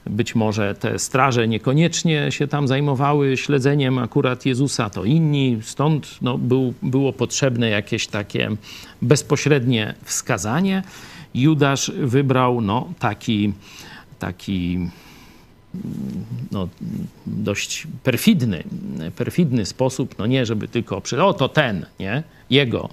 Być 0.06 0.36
może 0.36 0.76
te 0.76 1.00
straże 1.00 1.48
niekoniecznie 1.48 2.32
się 2.32 2.48
tam 2.48 2.68
zajmowały 2.68 3.38
śledzeniem 3.38 3.98
akurat 3.98 4.46
Jezusa, 4.46 4.90
to 4.90 5.04
inni. 5.04 5.60
Stąd 5.62 6.18
no, 6.22 6.38
był, 6.38 6.74
było 6.82 7.14
potrzebne 7.14 7.70
jakieś 7.70 8.08
takie 8.08 8.50
bezpośrednie 9.02 9.94
wskazanie. 10.04 10.84
Judasz 11.34 11.92
wybrał 11.92 12.62
no, 12.62 12.94
taki, 13.00 13.54
taki 14.20 14.90
no, 16.52 16.68
dość 17.26 17.88
perfidny, 18.04 18.64
perfidny 19.16 19.66
sposób, 19.66 20.16
no 20.18 20.26
nie, 20.26 20.46
żeby 20.46 20.68
tylko 20.68 21.02
przy, 21.02 21.24
o 21.24 21.34
to 21.34 21.50
ten, 21.50 21.86
nie, 22.00 22.24
jego 22.50 22.90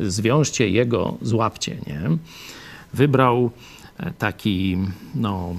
zwiążcie 0.00 0.68
jego, 0.68 1.18
złapcie, 1.22 1.76
nie? 1.86 2.00
Wybrał 2.94 3.50
e, 3.98 4.10
taki, 4.10 4.78
no, 5.14 5.54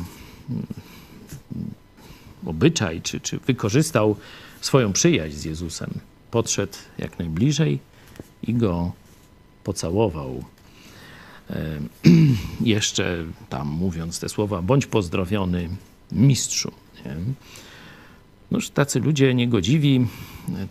obyczaj, 2.46 3.02
czy, 3.02 3.20
czy 3.20 3.38
wykorzystał 3.38 4.16
swoją 4.62 4.94
przyjaźń 4.94 5.36
z 5.38 5.46
Jezusem. 5.46 5.90
Podszedł 6.32 6.78
jak 6.98 7.20
najbliżej 7.20 7.80
i 8.44 8.54
go 8.54 8.92
pocałował. 9.64 10.44
E, 11.50 11.80
jeszcze 12.76 13.26
tam 13.50 13.68
mówiąc 13.68 14.20
te 14.20 14.30
słowa, 14.30 14.62
bądź 14.62 14.86
pozdrowiony 14.86 15.70
mistrzu. 16.12 16.72
Nie? 17.06 17.16
Noż 18.52 18.70
tacy 18.70 19.00
ludzie 19.00 19.34
niegodziwi 19.34 20.08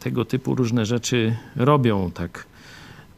tego 0.00 0.24
typu 0.24 0.54
różne 0.54 0.86
rzeczy 0.86 1.36
robią. 1.56 2.10
Tak 2.10 2.46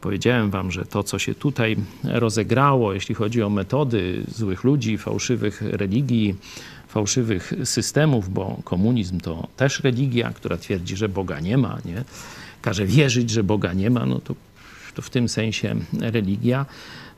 powiedziałem 0.03 0.49
wam, 0.51 0.71
że 0.71 0.85
to, 0.85 1.03
co 1.03 1.19
się 1.19 1.35
tutaj 1.35 1.75
rozegrało, 2.03 2.93
jeśli 2.93 3.15
chodzi 3.15 3.41
o 3.41 3.49
metody 3.49 4.23
złych 4.27 4.63
ludzi, 4.63 4.97
fałszywych 4.97 5.61
religii, 5.61 6.35
fałszywych 6.87 7.53
systemów, 7.63 8.33
bo 8.33 8.57
komunizm 8.63 9.19
to 9.19 9.47
też 9.57 9.79
religia, 9.79 10.33
która 10.33 10.57
twierdzi, 10.57 10.95
że 10.95 11.09
Boga 11.09 11.39
nie 11.39 11.57
ma, 11.57 11.77
nie? 11.85 12.03
każe 12.61 12.85
wierzyć, 12.85 13.29
że 13.29 13.43
Boga 13.43 13.73
nie 13.73 13.89
ma, 13.89 14.05
no 14.05 14.19
to, 14.19 14.35
to 14.93 15.01
w 15.01 15.09
tym 15.09 15.29
sensie 15.29 15.75
religia, 15.99 16.65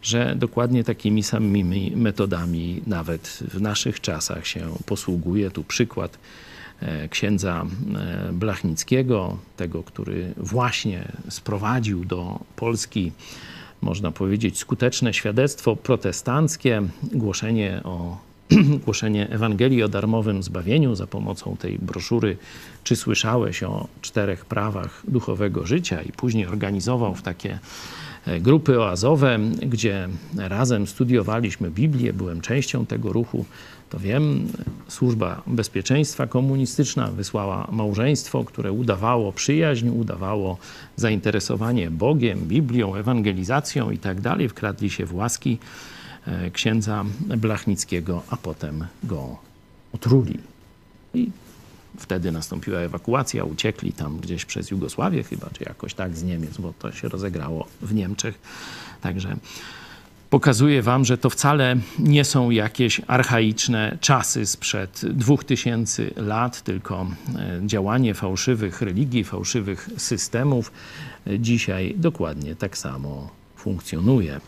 że 0.01 0.35
dokładnie 0.35 0.83
takimi 0.83 1.23
samymi 1.23 1.93
metodami 1.95 2.81
nawet 2.87 3.39
w 3.53 3.61
naszych 3.61 4.01
czasach 4.01 4.47
się 4.47 4.61
posługuje. 4.85 5.51
Tu 5.51 5.63
przykład 5.63 6.17
księdza 7.09 7.65
e, 7.95 8.33
Blachnickiego, 8.33 9.37
tego, 9.57 9.83
który 9.83 10.33
właśnie 10.37 11.11
sprowadził 11.29 12.05
do 12.05 12.39
Polski, 12.55 13.11
można 13.81 14.11
powiedzieć, 14.11 14.57
skuteczne 14.57 15.13
świadectwo 15.13 15.75
protestanckie, 15.75 16.81
głoszenie 17.03 17.81
o 17.83 18.17
głoszenie 18.85 19.29
Ewangelii 19.29 19.83
o 19.83 19.87
darmowym 19.87 20.43
zbawieniu 20.43 20.95
za 20.95 21.07
pomocą 21.07 21.57
tej 21.57 21.79
broszury 21.79 22.37
Czy 22.83 22.95
słyszałeś 22.95 23.63
o 23.63 23.87
czterech 24.01 24.45
prawach 24.45 25.03
duchowego 25.07 25.65
życia? 25.65 26.01
I 26.01 26.11
później 26.11 26.47
organizował 26.47 27.15
w 27.15 27.21
takie 27.21 27.59
e, 28.25 28.39
grupy 28.39 28.81
oazowe, 28.81 29.39
gdzie 29.61 30.09
razem 30.37 30.87
studiowaliśmy 30.87 31.71
Biblię, 31.71 32.13
byłem 32.13 32.41
częścią 32.41 32.85
tego 32.85 33.13
ruchu, 33.13 33.45
to 33.95 33.99
wiem, 33.99 34.47
służba 34.87 35.41
bezpieczeństwa 35.47 36.27
komunistyczna 36.27 37.07
wysłała 37.07 37.67
małżeństwo, 37.71 38.43
które 38.43 38.71
udawało 38.71 39.31
przyjaźń, 39.31 39.89
udawało 39.89 40.57
zainteresowanie 40.95 41.91
Bogiem, 41.91 42.39
Biblią, 42.39 42.95
ewangelizacją 42.95 43.91
i 43.91 43.97
tak 43.97 44.21
dalej, 44.21 44.49
wkradli 44.49 44.89
się 44.89 45.05
w 45.05 45.15
łaski 45.15 45.57
E, 46.27 46.51
księdza 46.51 47.05
Blachnickiego, 47.37 48.23
a 48.29 48.37
potem 48.37 48.85
go 49.03 49.37
utruli. 49.91 50.39
I 51.13 51.31
wtedy 51.99 52.31
nastąpiła 52.31 52.79
ewakuacja, 52.79 53.43
uciekli 53.43 53.93
tam 53.93 54.17
gdzieś 54.17 54.45
przez 54.45 54.71
Jugosławię 54.71 55.23
chyba, 55.23 55.49
czy 55.49 55.63
jakoś 55.63 55.93
tak 55.93 56.17
z 56.17 56.23
Niemiec, 56.23 56.57
bo 56.57 56.73
to 56.79 56.91
się 56.91 57.09
rozegrało 57.09 57.67
w 57.81 57.93
Niemczech. 57.93 58.39
Także 59.01 59.37
pokazuje 60.35 60.81
wam, 60.81 61.05
że 61.05 61.17
to 61.17 61.29
wcale 61.29 61.75
nie 61.99 62.25
są 62.25 62.49
jakieś 62.49 63.01
archaiczne 63.07 63.97
czasy 64.01 64.45
sprzed 64.45 65.01
dwóch 65.05 65.43
tysięcy 65.43 66.13
lat, 66.15 66.61
tylko 66.61 67.07
e, 67.35 67.61
działanie 67.65 68.13
fałszywych 68.13 68.81
religii, 68.81 69.23
fałszywych 69.23 69.89
systemów 69.97 70.71
e, 71.27 71.39
dzisiaj 71.39 71.93
dokładnie 71.97 72.55
tak 72.55 72.77
samo 72.77 73.29
funkcjonuje. 73.57 74.39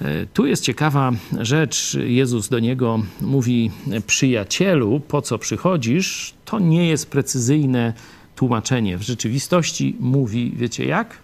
E, 0.00 0.26
tu 0.26 0.46
jest 0.46 0.62
ciekawa 0.62 1.12
rzecz. 1.40 1.96
Jezus 2.04 2.48
do 2.48 2.58
niego 2.58 3.02
mówi: 3.20 3.70
Przyjacielu, 4.06 5.00
po 5.00 5.22
co 5.22 5.38
przychodzisz? 5.38 6.34
To 6.44 6.58
nie 6.58 6.88
jest 6.88 7.10
precyzyjne 7.10 7.92
tłumaczenie. 8.36 8.98
W 8.98 9.02
rzeczywistości 9.02 9.96
mówi, 10.00 10.52
wiecie 10.56 10.84
jak? 10.86 11.18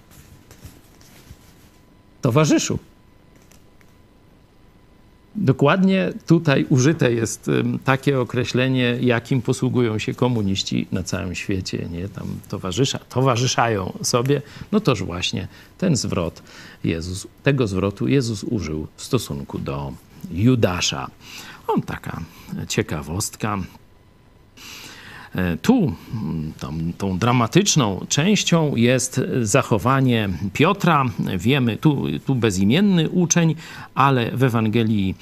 Towarzyszu. 2.23 2.90
Dokładnie 5.35 6.13
tutaj 6.27 6.67
użyte 6.69 7.13
jest 7.13 7.51
takie 7.85 8.21
określenie, 8.21 8.97
jakim 9.01 9.43
posługują 9.43 9.99
się 9.99 10.15
komuniści 10.15 10.87
na 10.93 11.03
całym 11.03 11.35
świecie. 11.35 11.89
Nie? 11.91 12.09
Tam 12.09 12.27
towarzysza, 12.49 12.99
towarzyszają 12.99 13.93
sobie. 14.03 14.43
No 14.73 14.81
toż 14.81 15.03
właśnie 15.03 15.49
ten 15.79 15.97
zwrot 15.97 16.43
Jezus, 16.85 17.27
tego 17.43 17.67
zwrotu 17.67 18.09
Jezus 18.09 18.45
użył 18.45 18.87
w 18.97 19.03
stosunku 19.03 19.59
do 19.59 19.93
Judasza. 20.31 21.11
On 21.69 21.83
taka 21.83 22.21
ciekawostka. 22.69 23.59
E, 25.35 25.57
tu 25.57 25.93
tą, 26.61 26.79
tą, 26.99 27.19
dramatyczną 27.19 28.07
częścią 28.09 28.77
jest 28.77 29.21
zachowanie 29.43 30.29
Piotra. 30.53 31.05
Wiemy, 31.39 31.77
tu, 31.77 32.07
tu 32.27 32.35
bezimienny 32.35 33.11
uczeń, 33.11 33.55
ale 33.95 34.31
w 34.31 34.43
Ewangelii 34.43 35.15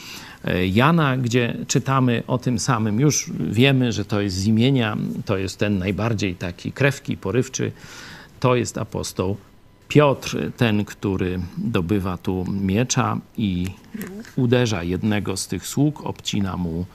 e, 0.45 0.67
Jana, 0.67 1.17
gdzie 1.17 1.57
czytamy 1.67 2.23
o 2.27 2.39
tym 2.39 2.59
samym, 2.59 3.01
już 3.01 3.31
wiemy, 3.51 3.93
że 3.93 4.05
to 4.05 4.21
jest 4.21 4.37
z 4.37 4.47
imienia, 4.47 4.97
to 5.25 5.39
jest 5.39 5.59
ten 5.59 5.79
najbardziej 5.79 6.35
taki 6.35 6.73
krewki, 6.73 7.17
porywczy, 7.17 7.73
to 8.41 8.57
jest 8.57 8.79
apostoł 8.79 9.37
Piotr, 9.89 10.39
ten, 10.57 10.85
który 10.85 11.41
dobywa 11.59 12.19
tu 12.19 12.45
miecza 12.61 13.19
i 13.37 13.67
uderza 14.37 14.83
jednego 14.83 15.37
z 15.37 15.49
tych 15.49 15.67
sług, 15.67 16.07
obcina 16.07 16.57
mu 16.57 16.87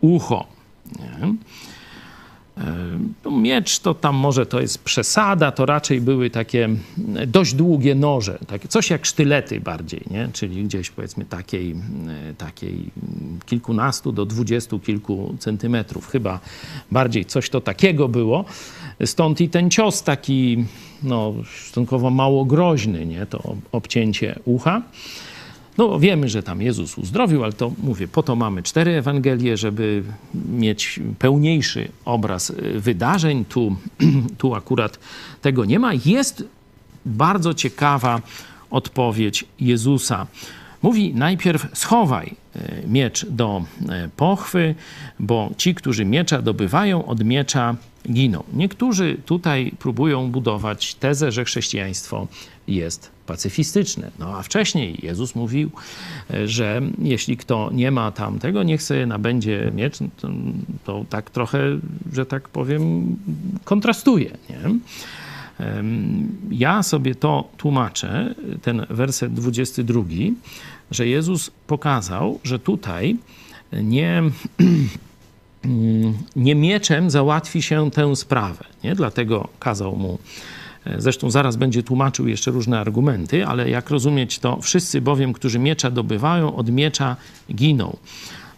ucho. 0.00 0.46
Nie? 0.98 1.34
No, 3.24 3.30
miecz 3.30 3.78
to 3.78 3.94
tam 3.94 4.16
może 4.16 4.46
to 4.46 4.60
jest 4.60 4.84
przesada, 4.84 5.52
to 5.52 5.66
raczej 5.66 6.00
były 6.00 6.30
takie 6.30 6.68
dość 7.26 7.54
długie 7.54 7.94
noże, 7.94 8.38
takie, 8.46 8.68
coś 8.68 8.90
jak 8.90 9.06
sztylety 9.06 9.60
bardziej, 9.60 10.00
nie? 10.10 10.28
czyli 10.32 10.64
gdzieś 10.64 10.90
powiedzmy 10.90 11.24
takiej, 11.24 11.74
takiej 12.38 12.90
kilkunastu 13.46 14.12
do 14.12 14.26
dwudziestu 14.26 14.78
kilku 14.78 15.34
centymetrów, 15.38 16.08
chyba 16.08 16.40
bardziej 16.90 17.24
coś 17.24 17.50
to 17.50 17.60
takiego 17.60 18.08
było. 18.08 18.44
Stąd 19.04 19.40
i 19.40 19.48
ten 19.48 19.70
cios 19.70 20.02
taki 20.02 20.64
no, 21.02 21.34
stosunkowo 21.68 22.10
mało 22.10 22.44
groźny, 22.44 23.06
nie? 23.06 23.26
to 23.26 23.56
obcięcie 23.72 24.38
ucha. 24.44 24.82
No 25.78 25.98
wiemy, 25.98 26.28
że 26.28 26.42
tam 26.42 26.62
Jezus 26.62 26.98
uzdrowił, 26.98 27.44
ale 27.44 27.52
to 27.52 27.72
mówię, 27.82 28.08
po 28.08 28.22
to 28.22 28.36
mamy 28.36 28.62
cztery 28.62 28.90
Ewangelie, 28.90 29.56
żeby 29.56 30.02
mieć 30.48 31.00
pełniejszy 31.18 31.88
obraz 32.04 32.50
y, 32.50 32.80
wydarzeń. 32.80 33.44
Tu, 33.44 33.76
tu 34.38 34.54
akurat 34.54 34.98
tego 35.42 35.64
nie 35.64 35.78
ma. 35.78 35.92
Jest 36.04 36.44
bardzo 37.06 37.54
ciekawa 37.54 38.22
odpowiedź 38.70 39.44
Jezusa. 39.60 40.26
Mówi 40.82 41.14
najpierw 41.14 41.66
schowaj 41.78 42.34
y, 42.56 42.60
miecz 42.86 43.26
do 43.26 43.64
y, 43.82 43.86
pochwy, 44.16 44.74
bo 45.20 45.50
ci, 45.56 45.74
którzy 45.74 46.04
miecza 46.04 46.42
dobywają, 46.42 47.04
od 47.04 47.24
miecza 47.24 47.76
giną. 48.12 48.44
Niektórzy 48.52 49.16
tutaj 49.26 49.72
próbują 49.78 50.30
budować 50.30 50.94
tezę, 50.94 51.32
że 51.32 51.44
chrześcijaństwo 51.44 52.26
jest 52.68 53.10
pacyfistyczne. 53.26 54.10
No 54.18 54.38
a 54.38 54.42
wcześniej 54.42 54.98
Jezus 55.02 55.34
mówił, 55.34 55.70
że 56.44 56.82
jeśli 56.98 57.36
kto 57.36 57.70
nie 57.72 57.90
ma 57.90 58.10
tamtego, 58.12 58.62
niech 58.62 58.82
sobie 58.82 59.06
nabędzie 59.06 59.72
miecz, 59.74 59.98
to, 59.98 60.28
to 60.84 61.04
tak 61.10 61.30
trochę, 61.30 61.78
że 62.12 62.26
tak 62.26 62.48
powiem, 62.48 63.16
kontrastuje. 63.64 64.30
Nie? 64.50 64.78
Ja 66.50 66.82
sobie 66.82 67.14
to 67.14 67.48
tłumaczę, 67.56 68.34
ten 68.62 68.86
werset 68.90 69.34
22, 69.34 70.02
że 70.90 71.06
Jezus 71.06 71.50
pokazał, 71.66 72.40
że 72.44 72.58
tutaj 72.58 73.16
nie, 73.72 74.22
nie 76.36 76.54
mieczem 76.54 77.10
załatwi 77.10 77.62
się 77.62 77.90
tę 77.90 78.16
sprawę. 78.16 78.64
Nie? 78.84 78.94
Dlatego 78.94 79.48
kazał 79.58 79.96
mu 79.96 80.18
Zresztą 80.98 81.30
zaraz 81.30 81.56
będzie 81.56 81.82
tłumaczył 81.82 82.28
jeszcze 82.28 82.50
różne 82.50 82.80
argumenty, 82.80 83.46
ale 83.46 83.70
jak 83.70 83.90
rozumieć 83.90 84.38
to, 84.38 84.60
wszyscy 84.60 85.00
bowiem, 85.00 85.32
którzy 85.32 85.58
miecza 85.58 85.90
dobywają, 85.90 86.56
od 86.56 86.70
miecza 86.70 87.16
giną. 87.54 87.96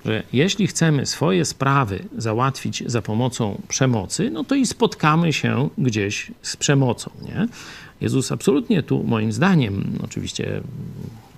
Że 0.05 0.23
jeśli 0.33 0.67
chcemy 0.67 1.07
swoje 1.07 1.45
sprawy 1.45 2.05
załatwić 2.19 2.83
za 2.87 3.03
pomocą 3.03 3.61
przemocy, 3.69 4.31
no 4.31 4.45
to 4.45 4.55
i 4.55 4.67
spotkamy 4.67 5.33
się 5.33 5.69
gdzieś 5.79 6.31
z 6.43 6.57
przemocą. 6.57 7.11
Nie? 7.23 7.49
Jezus 8.01 8.33
absolutnie 8.33 8.83
tu, 8.83 9.05
moim 9.05 9.33
zdaniem, 9.33 9.99
oczywiście 10.05 10.61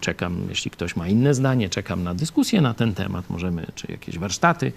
czekam, 0.00 0.36
jeśli 0.48 0.70
ktoś 0.70 0.96
ma 0.96 1.08
inne 1.08 1.34
zdanie, 1.34 1.68
czekam 1.68 2.02
na 2.02 2.14
dyskusję 2.14 2.60
na 2.60 2.74
ten 2.74 2.94
temat, 2.94 3.30
możemy, 3.30 3.66
czy 3.74 3.92
jakieś 3.92 4.18
warsztaty 4.18 4.72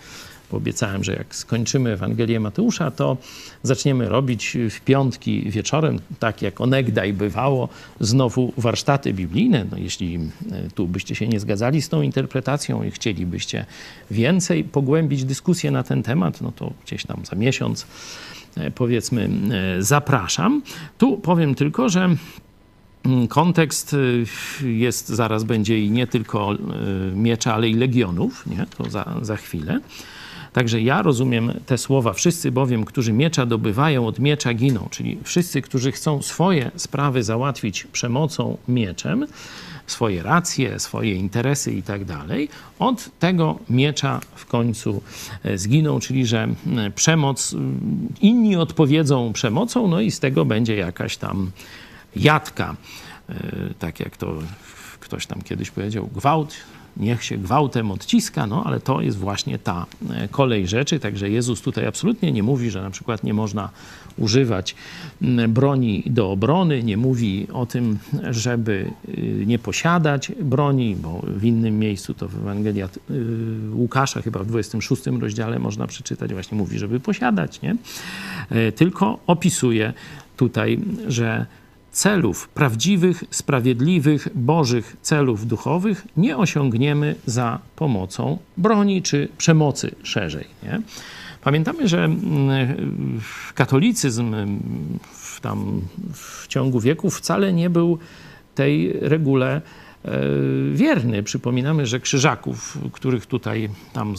obiecałem, 0.54 1.04
że 1.04 1.14
jak 1.14 1.36
skończymy 1.36 1.92
Ewangelię 1.92 2.40
Mateusza, 2.40 2.92
to 2.92 3.18
zaczniemy 3.64 4.10
robić 4.10 4.58
w 4.70 4.82
piątki 4.82 5.52
wieczorem, 5.52 6.00
tak 6.20 6.42
jak 6.42 6.62
onegdaj 6.62 7.14
bywało, 7.14 7.70
znowu 8.00 8.54
warsztaty 8.58 9.14
biblijne. 9.14 9.66
No, 9.72 9.78
jeśli 9.78 10.16
e, 10.16 10.20
tu 10.76 10.88
byście 10.88 11.16
się 11.16 11.28
nie 11.28 11.40
zgadzali 11.40 11.82
z 11.82 11.90
tą 11.90 12.02
interpretacją 12.02 12.84
i 12.84 12.92
chcielibyście 12.92 13.66
więcej 14.12 14.64
pogłębić 14.64 15.24
dyskusję 15.24 15.72
na 15.72 15.84
ten 15.84 16.04
temat, 16.04 16.42
no 16.42 16.52
to 16.52 16.74
gdzieś 16.86 17.06
tam 17.06 17.26
za 17.26 17.36
miesiąc 17.36 17.88
e, 18.58 18.72
powiedzmy 18.72 19.30
e, 19.78 19.84
zapraszam. 19.84 20.62
Tu 20.98 21.18
powiem 21.18 21.56
tylko, 21.56 21.90
że 21.90 22.16
mm, 23.06 23.28
kontekst 23.28 23.96
jest, 24.64 25.08
zaraz 25.08 25.44
będzie 25.44 25.80
i 25.80 25.92
nie 25.92 26.08
tylko 26.08 26.56
miecza, 27.16 27.54
ale 27.54 27.70
i 27.70 27.74
legionów, 27.74 28.46
nie? 28.48 28.66
to 28.78 28.90
za, 28.90 29.16
za 29.22 29.38
chwilę. 29.38 29.80
Także 30.56 30.82
ja 30.82 31.02
rozumiem 31.02 31.54
te 31.66 31.78
słowa, 31.78 32.14
wszyscy 32.14 32.52
bowiem, 32.52 32.86
którzy 32.86 33.14
miecza 33.14 33.46
dobywają, 33.46 34.08
od 34.08 34.20
miecza 34.20 34.54
giną, 34.54 34.88
czyli 34.92 35.18
wszyscy, 35.24 35.62
którzy 35.62 35.92
chcą 35.92 36.22
swoje 36.22 36.72
sprawy 36.76 37.24
załatwić 37.24 37.88
przemocą, 37.92 38.58
mieczem, 38.68 39.28
swoje 39.88 40.24
racje, 40.24 40.80
swoje 40.80 41.16
interesy 41.16 41.72
i 41.72 41.84
tak 41.84 42.06
dalej, 42.06 42.50
od 42.80 43.10
tego 43.20 43.60
miecza 43.70 44.20
w 44.36 44.46
końcu 44.46 45.02
e, 45.44 45.58
zginą, 45.58 46.00
czyli 46.00 46.26
że 46.26 46.48
przemoc, 46.96 47.56
inni 48.22 48.56
odpowiedzą 48.56 49.34
przemocą, 49.34 49.88
no 49.88 50.02
i 50.02 50.12
z 50.12 50.20
tego 50.20 50.46
będzie 50.46 50.76
jakaś 50.76 51.18
tam 51.18 51.52
jadka. 52.16 52.76
E, 53.30 53.36
tak 53.80 54.00
jak 54.00 54.18
to 54.18 54.34
ktoś 55.00 55.26
tam 55.26 55.42
kiedyś 55.42 55.72
powiedział, 55.72 56.08
gwałt 56.08 56.56
niech 56.98 57.24
się 57.24 57.38
gwałtem 57.38 57.92
odciska, 57.92 58.48
no 58.48 58.64
ale 58.64 58.80
to 58.80 59.02
jest 59.02 59.18
właśnie 59.18 59.60
ta 59.60 59.86
e, 60.10 60.28
kolej 60.28 60.68
rzeczy. 60.68 61.00
Także 61.00 61.30
Jezus 61.30 61.62
tutaj 61.62 61.86
absolutnie 61.86 62.32
nie 62.32 62.44
mówi, 62.44 62.70
że 62.72 62.82
na 62.82 62.90
przykład 62.90 63.24
nie 63.24 63.34
można 63.34 63.70
używać 64.18 64.76
broni 65.50 66.04
do 66.06 66.32
obrony, 66.32 66.84
nie 66.84 66.98
mówi 66.98 67.48
o 67.54 67.66
tym, 67.66 67.98
żeby 68.30 68.92
y, 69.10 69.44
nie 69.46 69.60
posiadać 69.60 70.32
broni, 70.42 70.96
bo 70.96 71.22
w 71.28 71.46
innym 71.46 71.80
miejscu 71.80 72.14
to 72.14 72.28
w 72.28 72.36
Ewangelii 72.36 72.84
y, 72.84 72.88
Łukasza, 73.74 74.22
chyba 74.22 74.40
w 74.40 74.48
26 74.48 75.04
rozdziale 75.20 75.60
można 75.60 75.88
przeczytać, 75.88 76.34
właśnie 76.34 76.58
mówi, 76.58 76.80
żeby 76.80 77.00
posiadać, 77.00 77.62
nie? 77.62 77.76
E, 78.50 78.72
tylko 78.72 79.20
opisuje 79.28 79.94
tutaj, 80.38 80.80
że 81.08 81.46
celów 81.96 82.48
prawdziwych, 82.48 83.24
sprawiedliwych, 83.32 84.28
bożych 84.36 84.98
celów 85.02 85.48
duchowych 85.48 86.08
nie 86.18 86.38
osiągniemy 86.38 87.16
za 87.26 87.60
pomocą 87.76 88.38
broni 88.58 89.02
czy 89.02 89.28
przemocy 89.38 89.96
szerzej. 90.04 90.46
Nie? 90.64 90.82
Pamiętamy, 91.44 91.88
że 91.88 92.04
mm, 92.04 92.50
katolicyzm 93.56 94.34
mm, 94.34 94.60
w, 95.14 95.42
tam, 95.42 95.82
w 96.14 96.48
ciągu 96.48 96.80
wieków 96.80 97.18
wcale 97.18 97.54
nie 97.54 97.70
był 97.70 98.00
tej 98.56 98.94
regule 98.94 99.62
e, 100.06 100.12
wierny. 100.74 101.24
Przypominamy, 101.24 101.86
że 101.86 102.00
krzyżaków, 102.00 102.78
których 102.92 103.26
tutaj 103.26 103.70
tam 103.94 104.16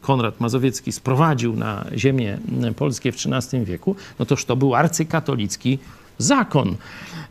Konrad 0.00 0.40
Mazowiecki 0.40 0.92
sprowadził 0.92 1.56
na 1.56 1.86
ziemię 1.96 2.38
polskie 2.76 3.12
w 3.12 3.16
XIII 3.16 3.64
wieku, 3.64 3.96
no 4.18 4.26
toż 4.26 4.44
to 4.44 4.56
był 4.56 4.74
arcykatolicki 4.74 5.78
zakon. 6.22 6.76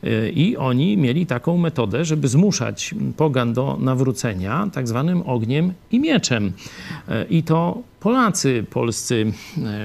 Y, 0.04 0.32
I 0.36 0.58
oni 0.58 0.98
mieli 0.98 1.26
taką 1.26 1.58
metodę, 1.58 2.06
żeby 2.06 2.28
zmuszać 2.28 2.96
pogan 3.18 3.54
do 3.54 3.78
nawrócenia 3.80 4.68
tak 4.74 4.88
zwanym 4.88 5.22
ogniem 5.22 5.74
i 5.92 6.00
mieczem. 6.00 6.46
Y, 7.10 7.26
I 7.30 7.44
to 7.44 7.78
Polacy, 8.00 8.66
polscy, 8.70 9.34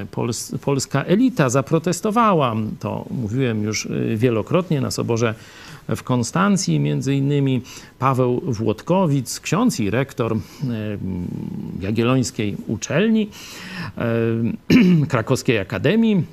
y, 0.02 0.06
pols, 0.06 0.52
polska 0.60 1.02
elita 1.02 1.48
zaprotestowała. 1.48 2.54
To 2.80 3.04
mówiłem 3.10 3.62
już 3.62 3.88
wielokrotnie 4.16 4.80
na 4.80 4.90
soborze 4.90 5.34
w 5.88 6.02
Konstancji, 6.02 6.80
między 6.80 7.14
innymi 7.14 7.62
Paweł 7.98 8.40
Włodkowic, 8.46 9.40
ksiądz 9.40 9.80
i 9.80 9.90
rektor 9.90 10.36
Jagiellońskiej 11.80 12.56
Uczelni, 12.66 13.28
Krakowskiej 15.08 15.58
Akademii 15.58 16.24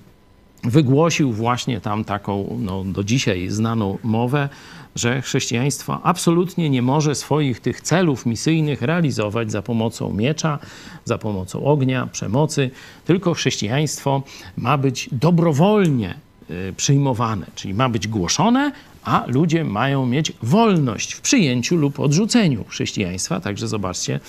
wygłosił 0.63 1.33
właśnie 1.33 1.81
tam 1.81 2.03
taką 2.05 2.57
no, 2.59 2.83
do 2.83 3.03
dzisiaj 3.03 3.49
znaną 3.49 3.97
mowę, 4.03 4.49
że 4.95 5.21
chrześcijaństwo 5.21 5.99
absolutnie 6.03 6.69
nie 6.69 6.81
może 6.81 7.15
swoich 7.15 7.59
tych 7.59 7.81
celów 7.81 8.25
misyjnych 8.25 8.81
realizować 8.81 9.51
za 9.51 9.61
pomocą 9.61 10.13
miecza, 10.13 10.59
za 11.05 11.17
pomocą 11.17 11.63
ognia, 11.63 12.07
przemocy, 12.07 12.71
tylko 13.05 13.33
chrześcijaństwo 13.33 14.23
ma 14.57 14.77
być 14.77 15.09
dobrowolnie 15.11 16.15
y, 16.49 16.73
przyjmowane, 16.77 17.45
czyli 17.55 17.73
ma 17.73 17.89
być 17.89 18.07
głoszone, 18.07 18.71
a 19.03 19.23
ludzie 19.27 19.63
mają 19.63 20.05
mieć 20.05 20.33
wolność 20.43 21.13
w 21.13 21.21
przyjęciu 21.21 21.75
lub 21.75 21.99
odrzuceniu 21.99 22.63
chrześcijaństwa. 22.63 23.39
Także 23.39 23.67
zobaczcie, 23.67 24.19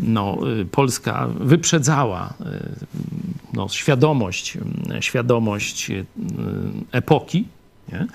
no, 0.00 0.38
y, 0.60 0.66
Polska 0.66 1.28
wyprzedzała 1.40 2.34
y, 2.40 2.44
no, 3.52 3.68
świadomość, 3.68 4.58
świadomość 5.00 5.90
epoki. 6.92 7.44
Nie? 7.92 8.06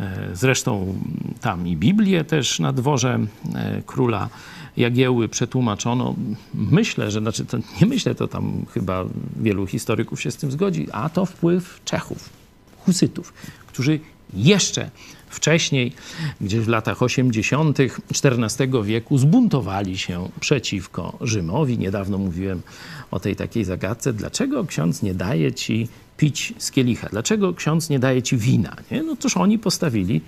E, 0.00 0.28
zresztą 0.34 0.94
tam 1.40 1.68
i 1.68 1.76
Biblię 1.76 2.24
też 2.24 2.60
na 2.60 2.72
dworze 2.72 3.18
e, 3.54 3.82
króla 3.86 4.28
Jagiełły 4.76 5.28
przetłumaczono. 5.28 6.14
Myślę, 6.54 7.10
że, 7.10 7.20
znaczy 7.20 7.44
to, 7.44 7.58
nie 7.80 7.86
myślę, 7.86 8.14
to 8.14 8.28
tam 8.28 8.66
chyba 8.74 9.04
wielu 9.40 9.66
historyków 9.66 10.20
się 10.20 10.30
z 10.30 10.36
tym 10.36 10.50
zgodzi, 10.50 10.86
a 10.92 11.08
to 11.08 11.26
wpływ 11.26 11.80
Czechów, 11.84 12.30
Husytów, 12.78 13.32
którzy 13.66 14.00
jeszcze 14.34 14.90
wcześniej, 15.30 15.92
gdzieś 16.40 16.60
w 16.60 16.68
latach 16.68 17.02
80. 17.02 17.78
XIV 18.24 18.84
wieku, 18.84 19.18
zbuntowali 19.18 19.98
się 19.98 20.28
przeciwko 20.40 21.18
Rzymowi. 21.20 21.78
Niedawno 21.78 22.18
mówiłem 22.18 22.62
o 23.10 23.20
tej 23.20 23.36
takiej 23.36 23.64
zagadce, 23.64 24.12
dlaczego 24.12 24.64
ksiądz 24.64 25.02
nie 25.02 25.14
daje 25.14 25.52
ci 25.52 25.88
pić 26.16 26.54
z 26.58 26.70
kielicha? 26.70 27.08
Dlaczego 27.08 27.54
ksiądz 27.54 27.90
nie 27.90 27.98
daje 27.98 28.22
ci 28.22 28.36
wina? 28.36 28.76
Nie? 28.90 29.02
No 29.02 29.16
toż 29.16 29.36
oni 29.36 29.58
postawili 29.58 30.20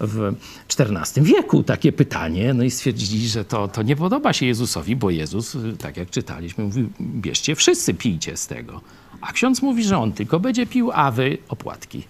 w 0.00 0.34
XIV 0.78 1.24
wieku 1.24 1.62
takie 1.62 1.92
pytanie, 1.92 2.54
no 2.54 2.64
i 2.64 2.70
stwierdzili, 2.70 3.28
że 3.28 3.44
to, 3.44 3.68
to 3.68 3.82
nie 3.82 3.96
podoba 3.96 4.32
się 4.32 4.46
Jezusowi, 4.46 4.96
bo 4.96 5.10
Jezus, 5.10 5.56
tak 5.78 5.96
jak 5.96 6.10
czytaliśmy, 6.10 6.64
mówił, 6.64 6.88
bierzcie 7.00 7.54
wszyscy, 7.54 7.94
pijcie 7.94 8.36
z 8.36 8.46
tego. 8.46 8.80
A 9.20 9.32
ksiądz 9.32 9.62
mówi, 9.62 9.84
że 9.84 9.98
on 9.98 10.12
tylko 10.12 10.40
będzie 10.40 10.66
pił, 10.66 10.90
a 10.94 11.10
wy 11.10 11.38
opłatki. 11.48 12.02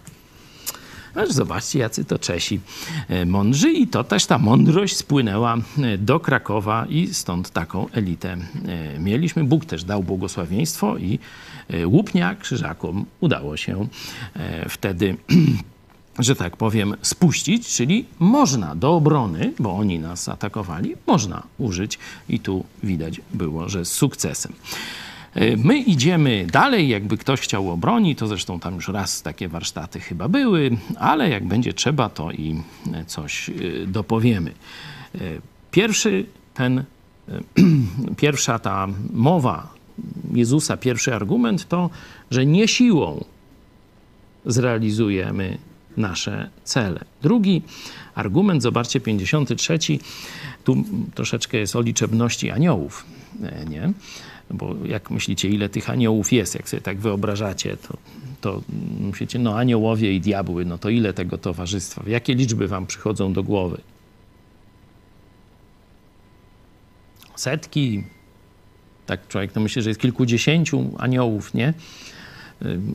Aż 1.18 1.32
zobaczcie, 1.32 1.78
jacy 1.78 2.04
to 2.04 2.18
Czesi 2.18 2.60
e, 3.08 3.26
mądrzy 3.26 3.72
i 3.72 3.86
to 3.86 4.04
też 4.04 4.26
ta 4.26 4.38
mądrość 4.38 4.96
spłynęła 4.96 5.56
e, 5.56 5.98
do 5.98 6.20
Krakowa 6.20 6.86
i 6.88 7.14
stąd 7.14 7.50
taką 7.50 7.88
elitę 7.90 8.36
e, 8.66 8.98
mieliśmy. 8.98 9.44
Bóg 9.44 9.64
też 9.64 9.84
dał 9.84 10.02
błogosławieństwo 10.02 10.98
i 10.98 11.18
łupnia 11.84 12.34
krzyżakom 12.34 13.04
udało 13.20 13.56
się 13.56 13.86
wtedy 14.68 15.16
że 16.18 16.36
tak 16.36 16.56
powiem, 16.56 16.94
spuścić, 17.02 17.68
czyli 17.68 18.04
można 18.18 18.74
do 18.74 18.94
obrony, 18.94 19.52
bo 19.58 19.76
oni 19.76 19.98
nas 19.98 20.28
atakowali, 20.28 20.94
można 21.06 21.42
użyć 21.58 21.98
i 22.28 22.40
tu 22.40 22.64
widać 22.82 23.20
było, 23.34 23.68
że 23.68 23.84
z 23.84 23.92
sukcesem. 23.92 24.52
E, 25.34 25.56
my 25.56 25.78
idziemy 25.78 26.46
dalej, 26.52 26.88
jakby 26.88 27.18
ktoś 27.18 27.40
chciał 27.40 27.70
obroni, 27.70 28.16
to 28.16 28.26
zresztą 28.26 28.60
tam 28.60 28.74
już 28.74 28.88
raz 28.88 29.22
takie 29.22 29.48
warsztaty 29.48 30.00
chyba 30.00 30.28
były, 30.28 30.76
ale 30.98 31.28
jak 31.28 31.46
będzie 31.46 31.72
trzeba, 31.72 32.08
to 32.08 32.32
i 32.32 32.62
coś 33.06 33.48
e, 33.48 33.52
dopowiemy. 33.86 34.50
E, 35.14 35.18
pierwszy 35.70 36.26
ten, 36.54 36.84
pierwsza 38.16 38.58
ta 38.58 38.88
mowa 39.12 39.74
Jezusa, 40.32 40.76
pierwszy 40.76 41.14
argument 41.14 41.68
to, 41.68 41.90
że 42.30 42.46
nie 42.46 42.68
siłą 42.68 43.24
zrealizujemy 44.46 45.58
nasze 45.96 46.50
cele. 46.64 47.04
Drugi 47.22 47.62
argument, 48.14 48.62
zobaczcie, 48.62 49.00
53, 49.00 49.78
tu 50.64 50.84
troszeczkę 51.14 51.58
jest 51.58 51.76
o 51.76 51.80
liczebności 51.80 52.50
aniołów, 52.50 53.06
nie? 53.70 53.92
Bo 54.50 54.76
jak 54.84 55.10
myślicie, 55.10 55.48
ile 55.48 55.68
tych 55.68 55.90
aniołów 55.90 56.32
jest, 56.32 56.54
jak 56.54 56.68
sobie 56.68 56.80
tak 56.80 56.98
wyobrażacie, 56.98 57.76
to, 57.76 57.96
to 58.40 58.62
myślicie, 59.00 59.38
no 59.38 59.58
aniołowie 59.58 60.12
i 60.12 60.20
diabły, 60.20 60.64
no 60.64 60.78
to 60.78 60.88
ile 60.88 61.12
tego 61.12 61.38
towarzystwa? 61.38 62.02
Jakie 62.06 62.34
liczby 62.34 62.68
wam 62.68 62.86
przychodzą 62.86 63.32
do 63.32 63.42
głowy? 63.42 63.80
Setki? 67.36 68.04
Tak 69.06 69.28
człowiek 69.28 69.52
to 69.52 69.60
myśli, 69.60 69.82
że 69.82 69.90
jest 69.90 70.00
kilkudziesięciu 70.00 70.90
aniołów, 70.98 71.54
nie? 71.54 71.74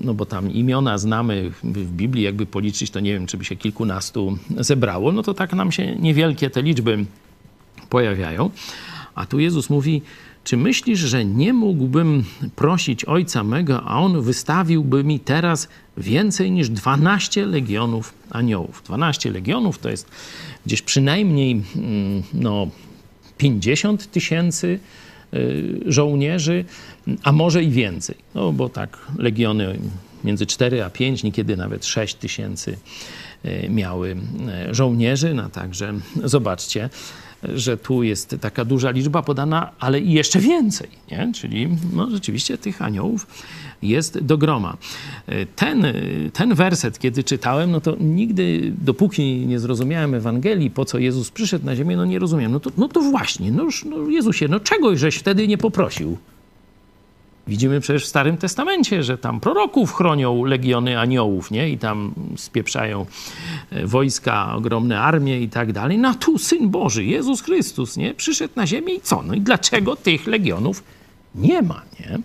no 0.02 0.14
bo 0.14 0.26
tam 0.26 0.52
imiona 0.52 0.98
znamy 0.98 1.52
w 1.64 1.92
Biblii, 1.92 2.24
jakby 2.24 2.46
policzyć, 2.46 2.92
to 2.92 3.00
nie 3.00 3.14
wiem, 3.14 3.28
czy 3.28 3.38
by 3.38 3.46
się 3.46 3.56
kilkunastu 3.56 4.38
zebrało, 4.58 5.12
no 5.12 5.24
to 5.24 5.34
tak 5.34 5.54
nam 5.54 5.72
się 5.72 5.96
niewielkie 5.96 6.50
te 6.50 6.62
liczby 6.62 7.06
pojawiają. 7.90 8.50
A 9.16 9.26
tu 9.26 9.40
Jezus 9.40 9.70
mówi, 9.70 10.02
czy 10.44 10.58
myślisz, 10.58 11.00
że 11.00 11.26
nie 11.26 11.54
mógłbym 11.54 12.24
prosić 12.56 13.06
Ojca 13.06 13.44
mego, 13.44 13.84
a 13.84 14.00
On 14.00 14.22
wystawiłby 14.22 15.04
mi 15.04 15.20
teraz 15.20 15.68
więcej 15.98 16.52
niż 16.52 16.70
12 16.70 17.46
legionów 17.46 18.14
aniołów? 18.30 18.84
12 18.86 19.32
legionów 19.32 19.80
to 19.80 19.90
jest 19.90 20.12
gdzieś 20.66 20.82
przynajmniej 20.82 21.62
mm, 21.76 22.24
no, 22.34 22.68
50 23.38 24.12
tysięcy 24.12 24.80
y, 25.34 25.80
żołnierzy, 25.86 26.66
a 27.24 27.32
może 27.32 27.64
i 27.64 27.70
więcej. 27.70 28.16
No 28.36 28.52
bo 28.52 28.70
tak 28.70 28.98
legiony 29.18 29.80
między 30.24 30.46
4 30.46 30.84
a 30.84 30.90
5, 30.90 31.24
niekiedy 31.24 31.58
nawet 31.58 31.86
6 31.86 32.16
tysięcy 32.16 32.78
y, 33.46 33.70
miały 33.70 34.16
y, 34.70 34.76
żołnierzy. 34.76 35.34
No 35.34 35.50
także 35.50 35.94
zobaczcie, 36.24 36.90
że 37.56 37.78
tu 37.78 38.04
jest 38.04 38.36
taka 38.42 38.66
duża 38.66 38.92
liczba 38.92 39.22
podana, 39.22 39.72
ale 39.80 40.00
i 40.00 40.12
jeszcze 40.12 40.40
więcej, 40.40 40.90
nie? 41.12 41.32
czyli 41.36 41.70
no, 41.94 42.10
rzeczywiście 42.10 42.58
tych 42.58 42.82
aniołów 42.82 43.28
jest 43.82 44.20
do 44.20 44.38
groma. 44.38 44.78
Ten, 45.56 45.86
ten 46.34 46.54
werset, 46.56 47.00
kiedy 47.00 47.24
czytałem, 47.24 47.72
no 47.72 47.82
to 47.82 47.96
nigdy, 48.00 48.74
dopóki 48.82 49.46
nie 49.48 49.60
zrozumiałem 49.60 50.14
Ewangelii, 50.14 50.72
po 50.72 50.86
co 50.86 51.00
Jezus 51.00 51.32
przyszedł 51.32 51.66
na 51.66 51.76
ziemię, 51.76 51.98
no 51.98 52.06
nie 52.06 52.20
rozumiem. 52.20 52.52
No 52.52 52.60
to, 52.60 52.72
no 52.78 52.88
to 52.88 53.02
właśnie, 53.02 53.52
no, 53.52 53.64
już, 53.64 53.86
no 53.86 54.10
Jezusie, 54.10 54.48
no 54.48 54.60
czegoś 54.60 55.00
żeś 55.00 55.16
wtedy 55.16 55.48
nie 55.48 55.58
poprosił. 55.58 56.18
Widzimy 57.48 57.80
przecież 57.80 58.06
w 58.06 58.08
Starym 58.08 58.38
Testamencie, 58.38 59.04
że 59.04 59.18
tam 59.18 59.40
proroków 59.40 59.94
chronią 59.94 60.46
legiony 60.46 61.00
aniołów, 61.00 61.52
nie? 61.52 61.70
I 61.70 61.78
tam 61.78 62.14
spieprzają 62.36 63.06
e, 63.72 63.88
wojska, 63.88 64.56
ogromne 64.56 65.00
armie 65.00 65.42
i 65.42 65.50
tak 65.50 65.74
dalej. 65.74 65.98
No 65.98 66.16
tu 66.16 66.38
Syn 66.38 66.70
Boży, 66.70 67.06
Jezus 67.06 67.42
Chrystus, 67.42 67.98
nie? 67.98 68.14
Przyszedł 68.14 68.54
na 68.56 68.68
ziemię 68.68 68.94
i 68.94 69.02
co? 69.02 69.24
No 69.24 69.34
i 69.34 69.42
dlaczego 69.42 69.96
tych 69.96 70.28
legionów 70.28 70.84
nie 71.36 71.62
ma, 71.62 71.82
nie? 72.00 72.20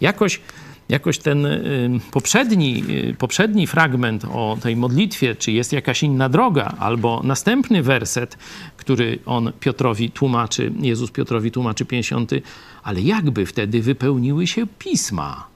Jakoś 0.00 0.40
jakoś 0.88 1.18
ten 1.18 1.46
y, 1.46 2.00
poprzedni, 2.10 2.84
y, 3.10 3.14
poprzedni 3.18 3.66
fragment 3.66 4.24
o 4.24 4.58
tej 4.62 4.76
modlitwie, 4.76 5.34
czy 5.34 5.52
jest 5.52 5.72
jakaś 5.72 6.02
inna 6.02 6.28
droga, 6.28 6.74
albo 6.78 7.20
następny 7.24 7.82
werset, 7.82 8.38
który 8.76 9.18
on 9.26 9.52
Piotrowi 9.60 10.10
tłumaczy, 10.10 10.72
Jezus 10.80 11.10
Piotrowi 11.10 11.50
tłumaczy 11.50 11.84
50, 11.84 12.30
ale 12.82 13.00
jakby 13.00 13.46
wtedy 13.46 13.82
wypełniły 13.82 14.46
się 14.46 14.66
pisma. 14.78 15.46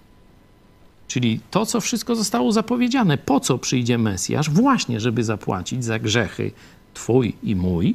Czyli 1.08 1.40
to, 1.50 1.66
co 1.66 1.80
wszystko 1.80 2.16
zostało 2.16 2.52
zapowiedziane, 2.52 3.18
po 3.18 3.40
co 3.40 3.58
przyjdzie 3.58 3.98
Mesjasz? 3.98 4.50
Właśnie, 4.50 5.00
żeby 5.00 5.24
zapłacić 5.24 5.84
za 5.84 5.98
grzechy 5.98 6.50
Twój 6.94 7.36
i 7.42 7.56
mój, 7.56 7.94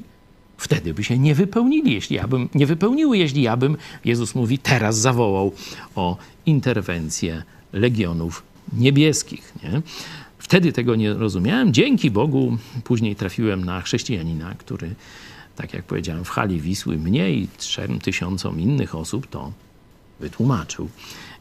wtedy 0.63 0.93
by 0.93 1.03
się 1.03 1.17
nie 1.17 1.35
wypełnili, 1.35 1.93
jeśli 1.93 2.15
ja 2.15 2.27
bym, 2.27 2.49
nie 2.55 2.65
wypełniły, 2.65 3.17
jeśli 3.17 3.41
ja 3.41 3.57
bym, 3.57 3.77
Jezus 4.05 4.35
mówi, 4.35 4.57
teraz 4.57 4.97
zawołał 4.97 5.51
o 5.95 6.17
interwencję 6.45 7.43
legionów 7.73 8.43
niebieskich. 8.73 9.53
Nie? 9.63 9.81
Wtedy 10.37 10.73
tego 10.73 10.95
nie 10.95 11.13
rozumiałem. 11.13 11.73
Dzięki 11.73 12.11
Bogu 12.11 12.57
później 12.83 13.15
trafiłem 13.15 13.65
na 13.65 13.81
chrześcijanina, 13.81 14.55
który, 14.57 14.95
tak 15.55 15.73
jak 15.73 15.83
powiedziałem, 15.83 16.25
w 16.25 16.29
hali 16.29 16.61
Wisły 16.61 16.97
mnie 16.97 17.31
i 17.31 17.47
trzem 17.57 17.99
tysiącom 17.99 18.59
innych 18.59 18.95
osób 18.95 19.27
to 19.27 19.51
wytłumaczył. 20.19 20.89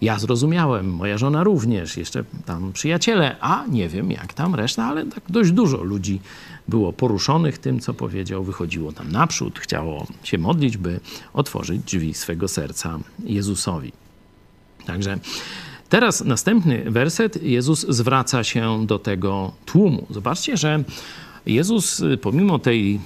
Ja 0.01 0.19
zrozumiałem, 0.19 0.95
moja 0.95 1.19
żona 1.19 1.45
również, 1.45 1.97
jeszcze 1.97 2.25
tam 2.47 2.73
przyjaciele, 2.73 3.37
a 3.41 3.67
nie 3.67 3.89
wiem 3.89 4.11
jak 4.11 4.35
tam 4.35 4.55
reszta, 4.55 4.85
ale 4.85 5.07
tak 5.07 5.25
dość 5.29 5.51
dużo 5.51 5.83
ludzi 5.83 6.21
było 6.69 6.93
poruszonych 6.93 7.59
tym, 7.59 7.81
co 7.81 7.95
powiedział, 7.95 8.45
wychodziło 8.45 8.93
tam 8.93 9.13
naprzód, 9.13 9.59
chciało 9.59 10.07
się 10.23 10.39
modlić, 10.39 10.77
by 10.77 11.01
otworzyć 11.33 11.83
drzwi 11.83 12.15
swego 12.15 12.49
serca 12.49 12.99
Jezusowi. 13.25 13.93
Także 14.87 15.19
teraz 15.89 16.25
następny 16.25 16.91
werset, 16.91 17.43
Jezus 17.43 17.87
zwraca 17.89 18.45
się 18.45 18.87
do 18.87 18.99
tego 18.99 19.53
tłumu. 19.67 20.07
Zobaczcie, 20.11 20.57
że 20.57 20.85
Jezus, 21.47 22.03
pomimo 22.21 22.59
tej 22.59 23.01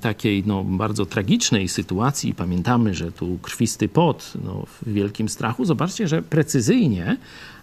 takiej 0.00 0.42
no, 0.46 0.64
bardzo 0.64 1.06
tragicznej 1.06 1.68
sytuacji, 1.68 2.34
pamiętamy, 2.34 2.94
że 2.94 3.12
tu 3.12 3.38
krwisty 3.42 3.88
pot 3.88 4.32
no, 4.44 4.66
w 4.66 4.92
wielkim 4.92 5.28
strachu, 5.28 5.64
zobaczcie, 5.64 6.08
że 6.08 6.22
precyzyjnie, 6.22 7.16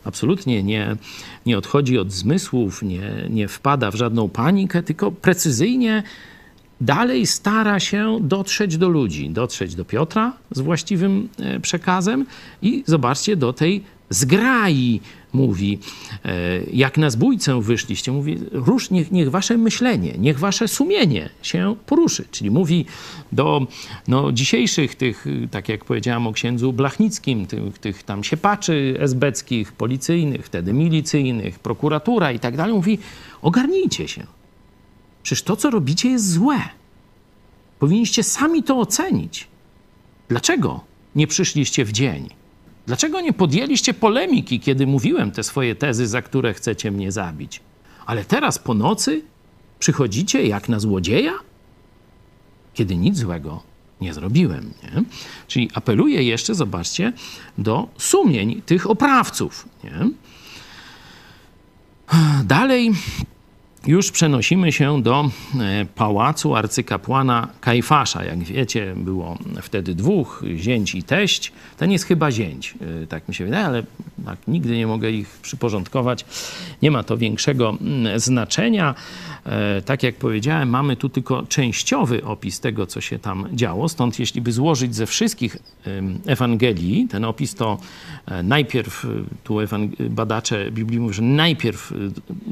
absolutnie 0.03 0.63
nie, 0.63 0.95
nie 1.45 1.57
odchodzi 1.57 1.97
od 1.97 2.11
zmysłów, 2.11 2.83
nie, 2.83 3.27
nie 3.29 3.47
wpada 3.47 3.91
w 3.91 3.95
żadną 3.95 4.29
panikę, 4.29 4.83
tylko 4.83 5.11
precyzyjnie 5.11 6.03
dalej 6.81 7.27
stara 7.27 7.79
się 7.79 8.17
dotrzeć 8.21 8.77
do 8.77 8.89
ludzi, 8.89 9.29
dotrzeć 9.29 9.75
do 9.75 9.85
Piotra 9.85 10.33
z 10.51 10.59
właściwym 10.59 11.29
e, 11.39 11.59
przekazem 11.59 12.25
i 12.61 12.83
zobaczcie, 12.87 13.35
do 13.35 13.53
tej 13.53 13.83
zgrai 14.09 15.01
mówi, 15.33 15.79
e, 16.25 16.61
jak 16.73 16.97
na 16.97 17.09
zbójcę 17.09 17.61
wyszliście, 17.61 18.11
mówi, 18.11 18.37
rusz, 18.51 18.89
niech, 18.89 19.11
niech 19.11 19.31
wasze 19.31 19.57
myślenie, 19.57 20.13
niech 20.17 20.39
wasze 20.39 20.67
sumienie 20.67 21.29
się 21.41 21.75
poruszy. 21.85 22.25
Czyli 22.31 22.51
mówi 22.51 22.85
do 23.31 23.67
no, 24.07 24.31
dzisiejszych 24.31 24.95
tych, 24.95 25.25
tak 25.51 25.69
jak 25.69 25.85
powiedziałam 25.85 26.27
o 26.27 26.33
księdzu 26.33 26.73
Blachnickim, 26.73 27.45
tych, 27.45 27.79
tych 27.79 28.03
tam 28.03 28.23
siepaczy 28.23 28.97
esbeckich, 28.99 29.71
policyjnych, 29.71 30.45
wtedy 30.45 30.73
milicyjnych, 30.73 31.59
prokuratura 31.59 32.31
i 32.31 32.39
tak 32.39 32.57
dalej, 32.57 32.73
mówi, 32.73 32.99
ogarnijcie 33.41 34.07
się. 34.07 34.23
Przecież 35.23 35.43
to, 35.43 35.55
co 35.55 35.69
robicie, 35.69 36.09
jest 36.09 36.31
złe. 36.31 36.59
Powinniście 37.79 38.23
sami 38.23 38.63
to 38.63 38.79
ocenić. 38.79 39.47
Dlaczego 40.29 40.79
nie 41.15 41.27
przyszliście 41.27 41.85
w 41.85 41.91
dzień? 41.91 42.38
Dlaczego 42.89 43.21
nie 43.21 43.33
podjęliście 43.33 43.93
polemiki, 43.93 44.59
kiedy 44.59 44.87
mówiłem 44.87 45.31
te 45.31 45.43
swoje 45.43 45.75
tezy, 45.75 46.07
za 46.07 46.21
które 46.21 46.53
chcecie 46.53 46.91
mnie 46.91 47.11
zabić? 47.11 47.61
Ale 48.05 48.25
teraz 48.25 48.59
po 48.59 48.73
nocy 48.73 49.21
przychodzicie 49.79 50.47
jak 50.47 50.69
na 50.69 50.79
złodzieja? 50.79 51.33
Kiedy 52.73 52.97
nic 52.97 53.17
złego 53.17 53.63
nie 54.01 54.13
zrobiłem. 54.13 54.73
Nie? 54.83 55.03
Czyli 55.47 55.69
apeluję 55.73 56.23
jeszcze, 56.23 56.55
zobaczcie, 56.55 57.13
do 57.57 57.87
sumień 57.97 58.61
tych 58.61 58.89
oprawców. 58.89 59.69
Nie? 59.83 60.09
Dalej 62.43 62.91
już 63.89 64.11
przenosimy 64.11 64.71
się 64.71 65.03
do 65.03 65.29
e, 65.59 65.85
pałacu 65.95 66.55
arcykapłana 66.55 67.47
Kajfasza. 67.61 68.23
Jak 68.23 68.39
wiecie, 68.39 68.93
było 68.97 69.37
wtedy 69.61 69.95
dwóch, 69.95 70.43
zięć 70.55 70.95
i 70.95 71.03
teść. 71.03 71.51
Ten 71.77 71.91
jest 71.91 72.05
chyba 72.05 72.31
zięć, 72.31 72.75
e, 73.03 73.07
tak 73.07 73.27
mi 73.27 73.35
się 73.35 73.45
wydaje, 73.45 73.65
ale 73.65 73.83
tak, 74.25 74.39
nigdy 74.47 74.77
nie 74.77 74.87
mogę 74.87 75.11
ich 75.11 75.39
przyporządkować. 75.41 76.25
Nie 76.81 76.91
ma 76.91 77.03
to 77.03 77.17
większego 77.17 77.77
mm, 77.81 78.19
znaczenia. 78.19 78.95
E, 79.45 79.81
tak 79.81 80.03
jak 80.03 80.15
powiedziałem, 80.15 80.69
mamy 80.69 80.95
tu 80.95 81.09
tylko 81.09 81.43
częściowy 81.43 82.23
opis 82.23 82.59
tego, 82.59 82.85
co 82.85 83.01
się 83.01 83.19
tam 83.19 83.47
działo. 83.53 83.89
Stąd, 83.89 84.19
jeśli 84.19 84.41
by 84.41 84.51
złożyć 84.51 84.95
ze 84.95 85.05
wszystkich 85.05 85.57
Ewangelii, 86.25 87.07
ten 87.07 87.25
opis 87.25 87.55
to 87.55 87.77
najpierw, 88.43 89.07
tu 89.43 89.57
badacze 90.09 90.71
Biblii 90.71 90.99
mówią, 90.99 91.13
że 91.13 91.21
najpierw 91.21 91.93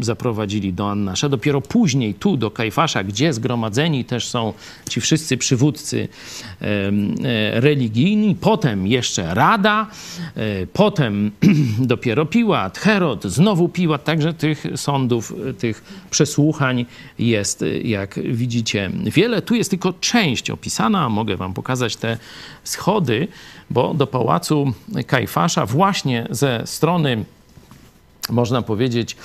zaprowadzili 0.02 0.74
do 0.74 0.92
Anna 0.92 1.16
Kajfasza. 1.28 1.30
Dopiero 1.30 1.62
później 1.62 2.14
tu 2.14 2.38
do 2.38 2.52
Kajfasza, 2.52 3.04
gdzie 3.04 3.34
zgromadzeni 3.34 4.06
też 4.06 4.28
są 4.28 4.54
ci 4.90 5.02
wszyscy 5.02 5.38
przywódcy 5.38 6.08
e, 6.62 7.62
religijni, 7.62 8.36
potem 8.36 8.88
jeszcze 8.88 9.34
Rada, 9.34 9.88
e, 10.36 10.68
potem 10.68 11.32
dopiero 11.94 12.26
Piłat, 12.26 12.78
Herod, 12.78 13.24
znowu 13.24 13.70
Piłat, 13.70 14.04
także 14.04 14.34
tych 14.34 14.66
sądów, 14.76 15.34
tych 15.58 15.84
przesłuchań 16.10 16.86
jest, 17.20 17.64
jak 17.84 18.20
widzicie, 18.20 18.92
wiele. 19.06 19.42
Tu 19.42 19.56
jest 19.56 19.70
tylko 19.70 19.94
część 19.94 20.50
opisana, 20.50 21.10
mogę 21.10 21.38
wam 21.38 21.54
pokazać 21.54 21.96
te 21.96 22.18
schody, 22.64 23.28
bo 23.70 23.94
do 23.94 24.08
pałacu 24.08 24.74
Kajfasza 25.08 25.66
właśnie 25.66 26.28
ze 26.32 26.62
strony 26.66 27.26
można 28.30 28.62
powiedzieć, 28.62 29.18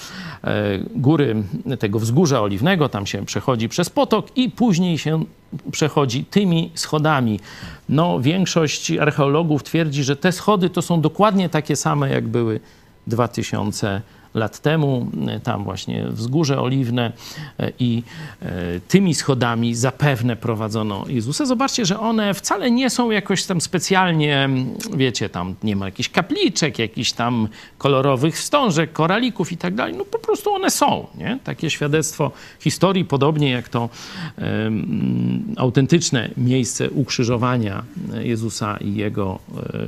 e, 0.45 0.79
góry 0.95 1.43
tego 1.79 1.99
wzgórza 1.99 2.41
oliwnego, 2.41 2.89
tam 2.89 3.07
się 3.07 3.25
przechodzi 3.25 3.69
przez 3.69 3.91
potok 3.91 4.37
i 4.37 4.51
później 4.51 4.99
się 4.99 5.25
przechodzi 5.71 6.25
tymi 6.25 6.71
schodami. 6.75 7.41
No, 7.89 8.21
większość 8.21 8.91
archeologów 8.91 9.63
twierdzi, 9.63 10.05
że 10.05 10.17
te 10.17 10.33
schody 10.33 10.71
to 10.71 10.83
są 10.83 11.01
dokładnie 11.01 11.49
takie 11.49 11.77
same, 11.77 12.11
jak 12.11 12.29
były 12.29 12.61
2000 13.07 13.87
lat 13.87 14.22
temu, 14.63 15.11
e, 15.29 15.41
tam 15.41 15.65
właśnie 15.65 16.07
wzgórze 16.09 16.61
oliwne 16.61 17.13
e, 17.59 17.73
i 17.79 18.03
e, 18.43 18.81
tymi 18.89 19.15
schodami 19.15 19.75
zapewne 19.75 20.37
prowadzono 20.37 21.05
Jezusa. 21.09 21.47
Zobaczcie, 21.47 21.87
że 21.87 22.01
one 22.01 22.35
wcale 22.35 22.71
nie 22.71 22.91
są 22.91 23.11
jakoś 23.11 23.45
tam 23.45 23.61
specjalnie, 23.61 24.49
wiecie, 24.97 25.29
tam 25.29 25.55
nie 25.63 25.77
ma 25.77 25.87
jakichś 25.87 26.09
kapliczek, 26.09 26.79
jakichś 26.79 27.13
tam 27.13 27.49
kolorowych 27.79 28.37
wstążek, 28.37 28.93
koralików 28.93 29.53
i 29.53 29.57
tak 29.57 29.75
dalej. 29.75 29.95
No 29.97 30.05
po 30.05 30.19
prostu 30.19 30.55
one 30.55 30.71
są, 30.71 31.07
nie? 31.19 31.39
Takie 31.45 31.71
świadectwo 31.71 32.31
historii, 32.61 33.05
podobnie 33.05 33.51
jak 33.51 33.69
to 33.69 33.89
um, 34.39 35.55
autentyczne 35.57 36.31
miejsce 36.37 36.91
ukrzyżowania 36.91 37.85
Jezusa 38.21 38.77
i 38.77 38.95
jego 38.95 39.39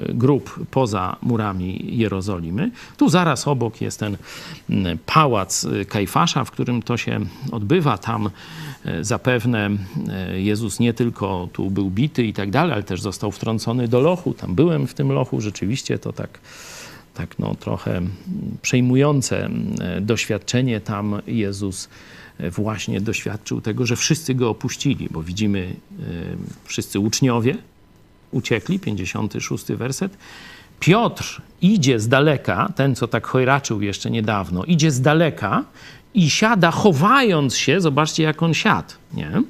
grup 0.09 0.67
poza 0.71 1.17
murami 1.23 1.97
Jerozolimy. 1.99 2.71
Tu 2.97 3.09
zaraz 3.09 3.49
obok 3.49 3.81
jest 3.81 4.01
ten 4.01 4.17
pałac 5.07 5.67
Kajfasza, 5.89 6.45
w 6.45 6.51
którym 6.51 6.83
to 6.83 6.97
się 6.97 7.21
odbywa. 7.53 7.99
Tam 7.99 8.31
e, 8.85 9.05
zapewne 9.05 9.71
e, 10.09 10.41
Jezus 10.41 10.81
nie 10.81 10.95
tylko 10.95 11.49
tu 11.53 11.71
był 11.71 11.91
bity 11.91 12.25
i 12.25 12.33
tak 12.33 12.51
dalej, 12.51 12.73
ale 12.73 12.83
też 12.83 13.01
został 13.01 13.33
wtrącony 13.33 13.89
do 13.89 14.01
lochu. 14.01 14.35
Tam 14.35 14.55
byłem 14.55 14.87
w 14.87 14.95
tym 14.95 15.13
lochu, 15.13 15.41
rzeczywiście 15.41 15.99
to 15.99 16.13
tak 16.13 16.39
tak 17.15 17.39
no, 17.39 17.55
trochę 17.55 18.03
przejmujące 18.63 19.51
doświadczenie. 20.01 20.81
Tam 20.81 21.23
Jezus 21.27 21.89
właśnie 22.51 23.01
doświadczył 23.01 23.61
tego, 23.61 23.87
że 23.87 23.97
wszyscy 23.97 24.35
go 24.35 24.51
opuścili, 24.51 25.09
bo 25.11 25.23
widzimy 25.23 25.75
wszyscy 26.65 27.01
uczniowie 27.01 27.57
uciekli, 28.35 28.79
56 28.79 29.65
werset. 29.67 30.17
Piotr 30.81 31.43
idzie 31.63 32.01
z 32.01 32.09
daleka, 32.09 32.73
ten 32.77 32.95
co 32.95 33.09
tak 33.09 33.27
chojraczył 33.27 33.83
jeszcze 33.83 34.11
niedawno, 34.11 34.65
idzie 34.65 34.91
z 34.91 35.01
daleka 35.01 35.65
i 36.15 36.31
siada 36.31 36.71
chowając 36.71 37.57
się, 37.57 37.81
zobaczcie 37.81 38.23
jak 38.23 38.43
on 38.43 38.55
siadł, 38.55 38.93
nie? 39.15 39.43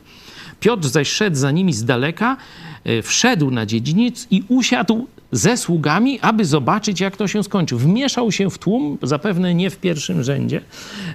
Piotr 0.61 0.89
zaś 0.89 1.09
szedł 1.09 1.37
za 1.37 1.51
nimi 1.51 1.73
z 1.73 1.85
daleka, 1.85 2.37
e, 2.85 3.03
wszedł 3.03 3.51
na 3.51 3.67
dziedziniec 3.67 4.27
i 4.31 4.43
usiadł 4.49 5.07
ze 5.33 5.57
sługami, 5.57 6.21
aby 6.21 6.45
zobaczyć, 6.45 7.01
jak 7.01 7.17
to 7.17 7.29
się 7.29 7.45
skończy. 7.45 7.77
Wmieszał 7.77 8.33
się 8.33 8.51
w 8.51 8.59
tłum, 8.59 8.99
zapewne 9.03 9.55
nie 9.55 9.71
w 9.71 9.77
pierwszym 9.77 10.23
rzędzie, 10.23 10.61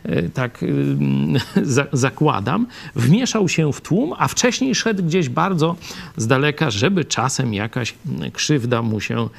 e, 0.04 0.30
tak 0.30 0.66
zakładam. 1.94 2.68
Wmieszał 2.96 3.50
się 3.50 3.74
w 3.74 3.82
tłum, 3.82 4.14
a 4.18 4.28
wcześniej 4.28 4.76
szedł 4.76 5.04
gdzieś 5.04 5.30
bardzo 5.30 5.76
z 6.18 6.28
daleka, 6.28 6.72
żeby 6.72 7.06
czasem 7.06 7.54
jakaś 7.54 7.94
krzywda 8.34 8.82
mu 8.82 9.02
się 9.02 9.30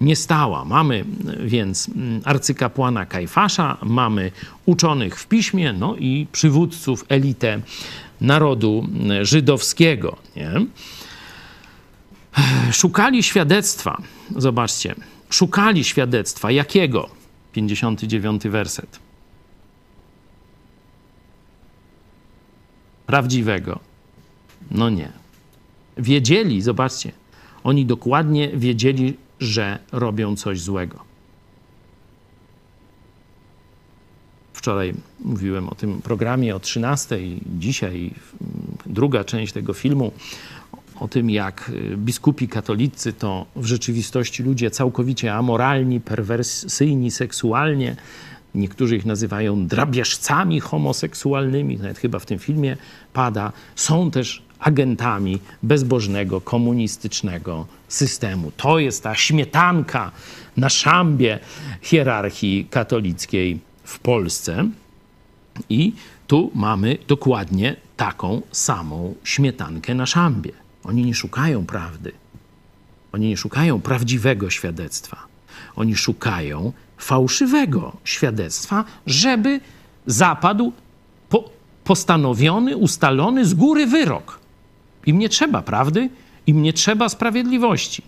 nie 0.00 0.16
stała. 0.16 0.64
Mamy 0.64 1.04
więc 1.44 1.90
arcykapłana 2.24 3.06
Kajfasza, 3.06 3.76
mamy 3.82 4.30
uczonych 4.66 5.20
w 5.20 5.26
piśmie, 5.26 5.72
no 5.72 5.96
i 5.96 6.26
przywódców, 6.32 7.04
elitę 7.08 7.60
narodu 8.20 8.88
żydowskiego. 9.22 10.16
Nie? 10.36 10.50
Szukali 12.72 13.22
świadectwa, 13.22 14.02
zobaczcie, 14.36 14.94
szukali 15.30 15.84
świadectwa 15.84 16.50
jakiego? 16.50 17.08
59 17.52 18.42
werset. 18.44 18.98
Prawdziwego. 23.06 23.78
No 24.70 24.90
nie. 24.90 25.12
Wiedzieli, 25.96 26.62
zobaczcie, 26.62 27.12
oni 27.64 27.86
dokładnie 27.86 28.48
wiedzieli, 28.48 29.16
że 29.40 29.78
robią 29.92 30.36
coś 30.36 30.60
złego. 30.60 30.98
Wczoraj 34.52 34.94
mówiłem 35.24 35.68
o 35.68 35.74
tym 35.74 36.02
programie 36.02 36.56
o 36.56 36.60
13, 36.60 37.18
dzisiaj 37.58 38.14
druga 38.86 39.24
część 39.24 39.52
tego 39.52 39.72
filmu 39.72 40.12
o 41.00 41.08
tym, 41.08 41.30
jak 41.30 41.72
biskupi 41.96 42.48
katolicy 42.48 43.12
to 43.12 43.46
w 43.56 43.64
rzeczywistości 43.64 44.42
ludzie 44.42 44.70
całkowicie 44.70 45.34
amoralni, 45.34 46.00
perwersyjni 46.00 47.10
seksualnie. 47.10 47.96
Niektórzy 48.54 48.96
ich 48.96 49.06
nazywają 49.06 49.66
drapieżcami 49.66 50.60
homoseksualnymi, 50.60 51.76
nawet 51.76 51.98
chyba 51.98 52.18
w 52.18 52.26
tym 52.26 52.38
filmie 52.38 52.76
pada. 53.12 53.52
Są 53.76 54.10
też 54.10 54.42
agentami 54.64 55.38
bezbożnego, 55.62 56.40
komunistycznego 56.40 57.66
systemu. 57.88 58.52
To 58.56 58.78
jest 58.78 59.02
ta 59.02 59.14
śmietanka 59.14 60.12
na 60.56 60.68
szambie 60.68 61.38
hierarchii 61.82 62.66
katolickiej 62.70 63.60
w 63.84 63.98
Polsce. 63.98 64.68
I 65.68 65.92
tu 66.26 66.50
mamy 66.54 66.98
dokładnie 67.08 67.76
taką 67.96 68.42
samą 68.52 69.14
śmietankę 69.24 69.94
na 69.94 70.06
szambie. 70.06 70.52
Oni 70.84 71.04
nie 71.04 71.14
szukają 71.14 71.66
prawdy. 71.66 72.12
Oni 73.12 73.28
nie 73.28 73.36
szukają 73.36 73.80
prawdziwego 73.80 74.50
świadectwa. 74.50 75.16
Oni 75.76 75.96
szukają 75.96 76.72
fałszywego 76.98 77.96
świadectwa, 78.04 78.84
żeby 79.06 79.60
zapadł 80.06 80.72
po, 81.28 81.50
postanowiony, 81.84 82.76
ustalony 82.76 83.44
z 83.44 83.54
góry 83.54 83.86
wyrok. 83.86 84.43
Im 85.06 85.18
nie 85.18 85.28
trzeba 85.28 85.62
prawdy, 85.62 86.10
im 86.46 86.62
nie 86.62 86.72
trzeba 86.72 87.08
sprawiedliwości. 87.08 88.02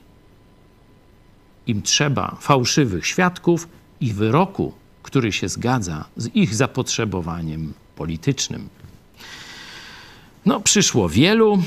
Im 1.66 1.82
trzeba 1.82 2.36
fałszywych 2.40 3.06
świadków 3.06 3.68
i 4.00 4.12
wyroku, 4.12 4.72
który 5.02 5.32
się 5.32 5.48
zgadza 5.48 6.04
z 6.16 6.34
ich 6.34 6.54
zapotrzebowaniem 6.54 7.72
politycznym. 7.96 8.68
No, 10.46 10.60
przyszło 10.60 11.08
wielu, 11.08 11.62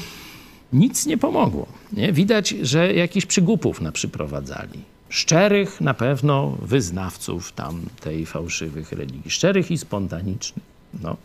nic 0.74 1.06
nie 1.06 1.18
pomogło. 1.18 1.68
Nie? 1.94 2.13
Widać, 2.13 2.50
że 2.50 2.94
jakichś 2.94 3.26
przygupów 3.26 3.82
naprzyprowadzali. 3.82 4.80
Szczerych 5.10 5.82
na 5.82 5.94
pewno 5.94 6.58
wyznawców 6.62 7.52
tam 7.52 7.82
tej 8.02 8.26
fałszywych 8.26 8.92
religii, 8.92 9.32
szczerych 9.32 9.72
i 9.72 9.78
spontanicznych 9.78 10.79
no. 10.93 11.17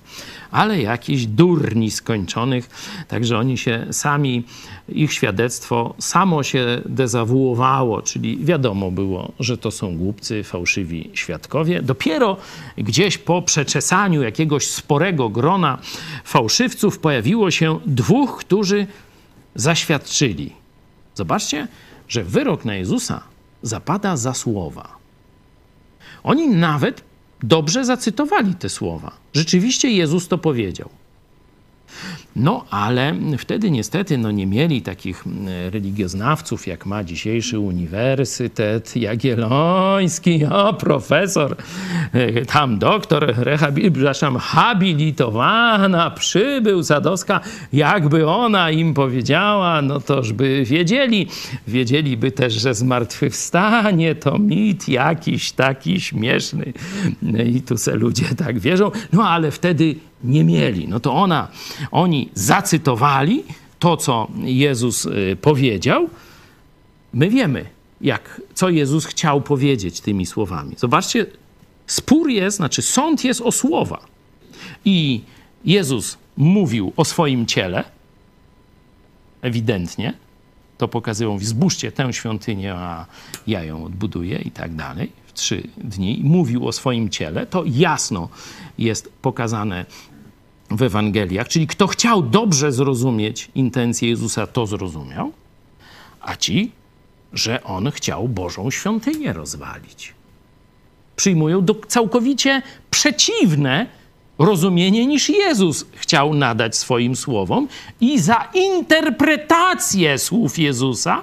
Ale 0.50 0.82
jakiś 0.82 1.26
durni 1.26 1.90
skończonych, 1.90 2.70
także 3.08 3.38
oni 3.38 3.58
się 3.58 3.86
sami, 3.90 4.44
ich 4.88 5.12
świadectwo 5.12 5.94
samo 5.98 6.42
się 6.42 6.82
dezawuowało, 6.86 8.02
czyli 8.02 8.44
wiadomo 8.44 8.90
było, 8.90 9.32
że 9.40 9.58
to 9.58 9.70
są 9.70 9.96
głupcy, 9.96 10.44
fałszywi 10.44 11.10
świadkowie. 11.14 11.82
Dopiero 11.82 12.36
gdzieś 12.78 13.18
po 13.18 13.42
przeczesaniu 13.42 14.22
jakiegoś 14.22 14.66
sporego 14.66 15.28
grona 15.28 15.78
fałszywców 16.24 16.98
pojawiło 16.98 17.50
się 17.50 17.80
dwóch, 17.86 18.36
którzy 18.36 18.86
zaświadczyli. 19.54 20.52
Zobaczcie, 21.14 21.68
że 22.08 22.24
wyrok 22.24 22.64
na 22.64 22.74
Jezusa 22.74 23.20
zapada 23.62 24.16
za 24.16 24.34
słowa. 24.34 24.88
Oni 26.22 26.48
nawet 26.48 27.02
dobrze 27.46 27.84
zacytowali 27.84 28.54
te 28.54 28.68
słowa. 28.68 29.10
Rzeczywiście 29.32 29.90
Jezus 29.90 30.28
to 30.28 30.38
powiedział. 30.38 30.88
No, 32.36 32.64
ale 32.70 33.14
wtedy 33.38 33.70
niestety 33.70 34.18
no, 34.18 34.30
nie 34.30 34.46
mieli 34.46 34.82
takich 34.82 35.24
religioznawców, 35.70 36.66
jak 36.66 36.86
ma 36.86 37.04
dzisiejszy 37.04 37.58
Uniwersytet 37.58 38.96
Jagielloński, 38.96 40.44
o 40.44 40.72
profesor, 40.72 41.56
e, 42.12 42.44
tam 42.44 42.78
doktor, 42.78 43.34
przepraszam, 43.74 44.36
habilitowana, 44.36 46.10
przybył 46.10 46.82
Sadowska, 46.82 47.40
jakby 47.72 48.26
ona 48.28 48.70
im 48.70 48.94
powiedziała, 48.94 49.82
no 49.82 50.00
toż 50.00 50.32
by 50.32 50.64
wiedzieli, 50.64 51.26
wiedzieliby 51.68 52.30
też, 52.30 52.52
że 52.52 52.74
zmartwychwstanie 52.74 54.14
to 54.14 54.38
mit 54.38 54.88
jakiś 54.88 55.52
taki 55.52 56.00
śmieszny. 56.00 56.72
I 57.54 57.62
tu 57.62 57.76
se 57.76 57.96
ludzie 57.96 58.26
tak 58.36 58.58
wierzą, 58.58 58.90
no 59.12 59.28
ale 59.28 59.50
wtedy 59.50 59.94
nie 60.24 60.44
mieli. 60.44 60.88
No 60.88 61.00
to 61.00 61.14
ona, 61.14 61.48
oni 61.90 62.28
zacytowali 62.34 63.44
to, 63.78 63.96
co 63.96 64.28
Jezus 64.42 65.06
y, 65.06 65.36
powiedział. 65.40 66.08
My 67.12 67.30
wiemy, 67.30 67.64
jak, 68.00 68.40
co 68.54 68.68
Jezus 68.68 69.06
chciał 69.06 69.40
powiedzieć 69.40 70.00
tymi 70.00 70.26
słowami. 70.26 70.74
Zobaczcie, 70.78 71.26
spór 71.86 72.30
jest, 72.30 72.56
znaczy 72.56 72.82
sąd 72.82 73.24
jest 73.24 73.40
o 73.40 73.52
słowa. 73.52 74.06
I 74.84 75.20
Jezus 75.64 76.18
mówił 76.36 76.92
o 76.96 77.04
swoim 77.04 77.46
ciele, 77.46 77.84
ewidentnie. 79.42 80.14
To 80.78 80.88
pokazywał, 80.88 81.38
zbóżcie 81.38 81.92
tę 81.92 82.12
świątynię, 82.12 82.74
a 82.74 83.06
ja 83.46 83.64
ją 83.64 83.84
odbuduję 83.84 84.38
i 84.38 84.50
tak 84.50 84.74
dalej. 84.74 85.12
W 85.26 85.32
trzy 85.32 85.68
dni 85.76 86.20
mówił 86.24 86.68
o 86.68 86.72
swoim 86.72 87.08
ciele. 87.08 87.46
To 87.46 87.64
jasno 87.66 88.28
jest 88.78 89.12
pokazane 89.22 89.84
w 90.70 90.82
Ewangeliach. 90.82 91.48
Czyli 91.48 91.66
kto 91.66 91.86
chciał 91.86 92.22
dobrze 92.22 92.72
zrozumieć 92.72 93.50
intencje 93.54 94.08
Jezusa, 94.08 94.46
to 94.46 94.66
zrozumiał, 94.66 95.32
a 96.20 96.36
ci, 96.36 96.72
że 97.32 97.64
on 97.64 97.90
chciał 97.90 98.28
Bożą 98.28 98.70
świątynię 98.70 99.32
rozwalić. 99.32 100.14
Przyjmują 101.16 101.64
do 101.64 101.74
całkowicie 101.74 102.62
przeciwne 102.90 103.86
rozumienie 104.38 105.06
niż 105.06 105.28
Jezus 105.28 105.86
chciał 105.92 106.34
nadać 106.34 106.76
swoim 106.76 107.16
słowom 107.16 107.68
i 108.00 108.18
za 108.18 108.48
interpretację 108.54 110.18
słów 110.18 110.58
Jezusa 110.58 111.22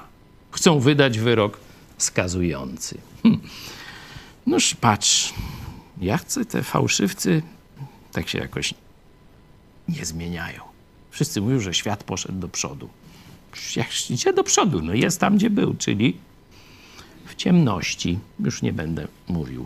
chcą 0.51 0.79
wydać 0.79 1.19
wyrok 1.19 1.57
skazujący. 1.97 2.97
Hm. 3.23 3.39
Noż 4.47 4.75
patrz, 4.75 5.33
ja 6.01 6.17
chcę 6.17 6.45
te 6.45 6.63
fałszywcy 6.63 7.41
tak 8.11 8.29
się 8.29 8.39
jakoś 8.39 8.73
nie 9.91 10.05
zmieniają. 10.05 10.61
Wszyscy 11.11 11.41
mówią, 11.41 11.59
że 11.59 11.73
świat 11.73 12.03
poszedł 12.03 12.39
do 12.39 12.47
przodu. 12.47 12.89
Jak 13.75 14.09
idzie 14.09 14.33
do 14.33 14.43
przodu, 14.43 14.81
no 14.81 14.93
jest 14.93 15.19
tam, 15.19 15.37
gdzie 15.37 15.49
był, 15.49 15.73
czyli 15.73 16.17
w 17.25 17.35
ciemności. 17.35 18.19
Już 18.39 18.61
nie 18.61 18.73
będę 18.73 19.07
mówił 19.27 19.65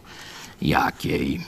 jakiej. 0.62 1.42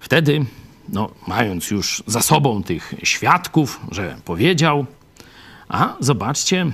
Wtedy, 0.00 0.46
no, 0.88 1.10
mając 1.26 1.70
już 1.70 2.02
za 2.06 2.22
sobą 2.22 2.62
tych 2.62 2.94
świadków, 3.02 3.80
że 3.90 4.16
powiedział, 4.24 4.86
a 5.68 5.96
zobaczcie, 6.00 6.72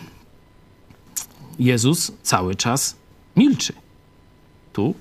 Jezus 1.59 2.13
cały 2.23 2.55
czas 2.55 2.97
milczy. 3.37 3.73
tu 4.73 4.95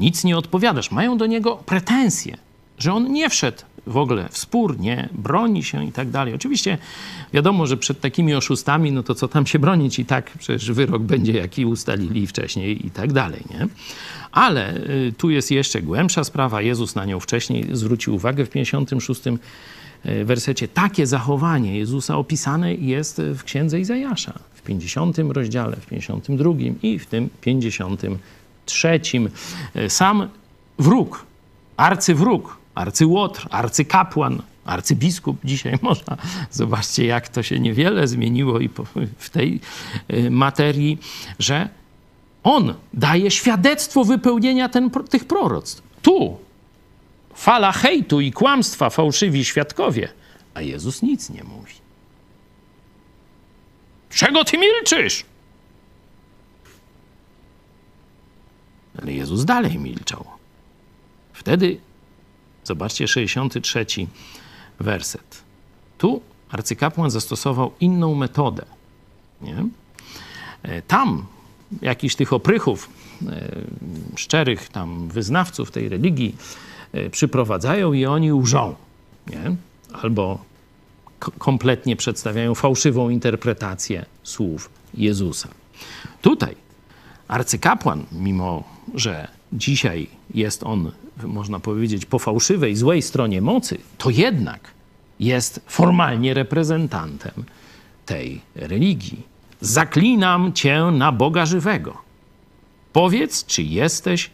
nic 0.00 0.24
nie 0.24 0.36
odpowiadasz. 0.36 0.90
Mają 0.90 1.18
do 1.18 1.26
niego 1.26 1.56
pretensje, 1.56 2.36
że 2.78 2.92
on 2.94 3.12
nie 3.12 3.30
wszedł 3.30 3.62
w 3.88 3.96
ogóle 3.96 4.28
w 4.30 4.38
spór, 4.38 4.80
nie 4.80 5.08
broni 5.12 5.64
się 5.64 5.84
i 5.84 5.92
tak 5.92 6.10
dalej. 6.10 6.34
Oczywiście 6.34 6.78
wiadomo, 7.32 7.66
że 7.66 7.76
przed 7.76 8.00
takimi 8.00 8.34
oszustami, 8.34 8.92
no 8.92 9.02
to 9.02 9.14
co 9.14 9.28
tam 9.28 9.46
się 9.46 9.58
bronić 9.58 9.98
i 9.98 10.04
tak 10.04 10.30
przecież 10.38 10.72
wyrok 10.72 11.02
będzie 11.02 11.32
jaki 11.32 11.66
ustalili 11.66 12.26
wcześniej 12.26 12.86
i 12.86 12.90
tak 12.90 13.12
dalej, 13.12 13.42
nie? 13.50 13.68
Ale 14.32 14.76
y, 14.76 15.12
tu 15.18 15.30
jest 15.30 15.50
jeszcze 15.50 15.82
głębsza 15.82 16.24
sprawa. 16.24 16.62
Jezus 16.62 16.94
na 16.94 17.04
nią 17.04 17.20
wcześniej 17.20 17.66
zwrócił 17.72 18.14
uwagę 18.14 18.44
w 18.44 18.50
56 18.50 19.22
y, 19.26 20.24
wersecie. 20.24 20.68
Takie 20.68 21.06
zachowanie 21.06 21.78
Jezusa 21.78 22.16
opisane 22.16 22.74
jest 22.74 23.22
w 23.34 23.42
księdze 23.44 23.80
Izajasza 23.80 24.38
w 24.54 24.62
50 24.62 25.18
rozdziale, 25.18 25.76
w 25.76 25.86
52 25.86 26.50
i 26.82 26.98
w 26.98 27.06
tym 27.06 27.28
53. 27.40 29.00
Y, 29.76 29.90
Sam 29.90 30.28
wróg, 30.78 31.26
arcywróg, 31.76 32.58
arcyłotr, 32.78 33.46
arcykapłan, 33.50 34.42
arcybiskup 34.64 35.38
dzisiaj 35.44 35.78
można. 35.82 36.16
Zobaczcie, 36.50 37.06
jak 37.06 37.28
to 37.28 37.42
się 37.42 37.60
niewiele 37.60 38.08
zmieniło 38.08 38.60
i 38.60 38.70
w 39.18 39.30
tej 39.30 39.60
materii, 40.30 40.98
że 41.38 41.68
on 42.42 42.74
daje 42.94 43.30
świadectwo 43.30 44.04
wypełnienia 44.04 44.68
ten, 44.68 44.90
tych 44.90 45.24
proroctw. 45.24 45.82
Tu 46.02 46.38
fala 47.34 47.72
hejtu 47.72 48.20
i 48.20 48.32
kłamstwa, 48.32 48.90
fałszywi 48.90 49.44
świadkowie, 49.44 50.08
a 50.54 50.62
Jezus 50.62 51.02
nic 51.02 51.30
nie 51.30 51.44
mówi. 51.44 51.72
Czego 54.10 54.44
ty 54.44 54.58
milczysz? 54.58 55.24
Ale 59.02 59.12
Jezus 59.12 59.44
dalej 59.44 59.78
milczał. 59.78 60.24
Wtedy, 61.32 61.80
zobaczcie, 62.68 63.08
63 63.08 63.86
werset. 64.80 65.42
Tu 65.98 66.20
arcykapłan 66.50 67.10
zastosował 67.10 67.72
inną 67.80 68.14
metodę. 68.14 68.64
Nie? 69.40 69.64
E, 70.62 70.82
tam 70.82 71.26
jakichś 71.82 72.14
tych 72.14 72.32
oprychów, 72.32 72.90
e, 73.28 73.50
szczerych 74.16 74.68
tam 74.68 75.08
wyznawców 75.08 75.70
tej 75.70 75.88
religii 75.88 76.36
e, 76.92 77.10
przyprowadzają 77.10 77.92
i 77.92 78.06
oni 78.06 78.32
łżą, 78.32 78.74
nie? 79.26 79.56
Albo 79.92 80.38
kompletnie 81.18 81.96
przedstawiają 81.96 82.54
fałszywą 82.54 83.10
interpretację 83.10 84.06
słów 84.22 84.70
Jezusa. 84.94 85.48
Tutaj 86.22 86.54
arcykapłan, 87.28 88.04
mimo 88.12 88.64
że 88.94 89.28
dzisiaj 89.52 90.06
jest 90.34 90.62
on, 90.62 90.92
można 91.22 91.60
powiedzieć, 91.60 92.06
po 92.06 92.18
fałszywej, 92.18 92.76
złej 92.76 93.02
stronie 93.02 93.40
mocy, 93.40 93.78
to 93.98 94.10
jednak 94.10 94.70
jest 95.20 95.60
formalnie 95.66 96.34
reprezentantem 96.34 97.44
tej 98.06 98.40
religii. 98.54 99.22
Zaklinam 99.60 100.52
cię 100.52 100.82
na 100.92 101.12
Boga 101.12 101.46
żywego. 101.46 101.96
Powiedz, 102.92 103.44
czy 103.46 103.62
jesteś 103.62 104.30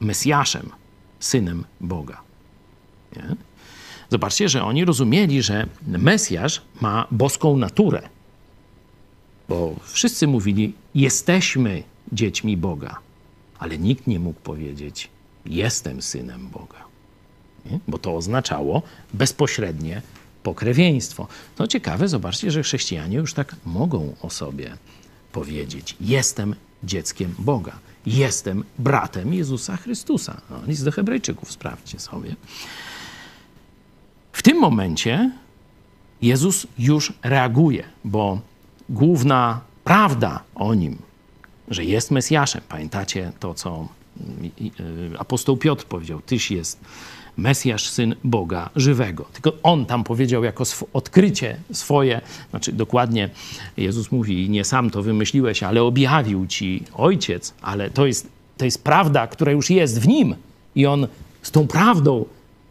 Mesjaszem, 0.00 0.70
synem 1.20 1.64
Boga. 1.80 2.20
Nie? 3.16 3.36
Zobaczcie, 4.10 4.48
że 4.48 4.64
oni 4.64 4.84
rozumieli, 4.84 5.42
że 5.42 5.66
Mesjasz 5.86 6.62
ma 6.80 7.06
boską 7.10 7.56
naturę. 7.56 8.08
Bo 9.48 9.74
wszyscy 9.82 10.26
mówili, 10.26 10.72
jesteśmy 10.94 11.82
dziećmi 12.12 12.56
Boga, 12.56 12.98
ale 13.58 13.78
nikt 13.78 14.06
nie 14.06 14.20
mógł 14.20 14.40
powiedzieć, 14.40 15.08
jestem 15.46 16.02
synem 16.02 16.48
Boga. 16.48 16.84
Nie? 17.66 17.78
Bo 17.88 17.98
to 17.98 18.16
oznaczało 18.16 18.82
bezpośrednie 19.14 20.02
pokrewieństwo. 20.42 21.26
No 21.58 21.66
ciekawe, 21.66 22.08
zobaczcie, 22.08 22.50
że 22.50 22.62
chrześcijanie 22.62 23.16
już 23.16 23.34
tak 23.34 23.56
mogą 23.66 24.14
o 24.22 24.30
sobie 24.30 24.76
powiedzieć: 25.32 25.96
Jestem 26.00 26.54
dzieckiem 26.84 27.34
Boga, 27.38 27.78
jestem 28.06 28.64
bratem 28.78 29.34
Jezusa 29.34 29.76
Chrystusa. 29.76 30.40
No, 30.50 30.60
list 30.66 30.84
do 30.84 30.92
Hebrajczyków, 30.92 31.52
sprawdźcie 31.52 31.98
sobie. 31.98 32.36
W 34.32 34.42
tym 34.42 34.58
momencie 34.60 35.30
Jezus 36.22 36.66
już 36.78 37.12
reaguje, 37.22 37.84
bo 38.04 38.40
główna 38.88 39.60
prawda 39.84 40.42
o 40.54 40.74
nim, 40.74 40.98
że 41.68 41.84
jest 41.84 42.10
Mesjaszem, 42.10 42.62
pamiętacie 42.68 43.32
to, 43.40 43.54
co 43.54 43.88
apostoł 45.18 45.56
Piotr 45.56 45.84
powiedział: 45.84 46.20
Tyś 46.20 46.50
jest 46.50 46.80
Mesjasz, 47.36 47.88
syn 47.88 48.14
Boga 48.24 48.70
żywego. 48.76 49.24
Tylko 49.32 49.52
on 49.62 49.86
tam 49.86 50.04
powiedział 50.04 50.44
jako 50.44 50.62
sw 50.62 50.88
odkrycie 50.92 51.56
swoje, 51.72 52.20
znaczy 52.50 52.72
dokładnie 52.72 53.30
Jezus 53.76 54.12
mówi, 54.12 54.50
nie 54.50 54.64
sam 54.64 54.90
to 54.90 55.02
wymyśliłeś, 55.02 55.62
ale 55.62 55.82
objawił 55.82 56.46
ci 56.46 56.82
ojciec, 56.94 57.54
ale 57.62 57.90
to 57.90 58.06
jest, 58.06 58.28
to 58.56 58.64
jest 58.64 58.84
prawda, 58.84 59.26
która 59.26 59.52
już 59.52 59.70
jest 59.70 60.00
w 60.00 60.08
nim. 60.08 60.34
I 60.74 60.86
on 60.86 61.06
z 61.42 61.50
tą 61.50 61.66
prawdą 61.66 62.24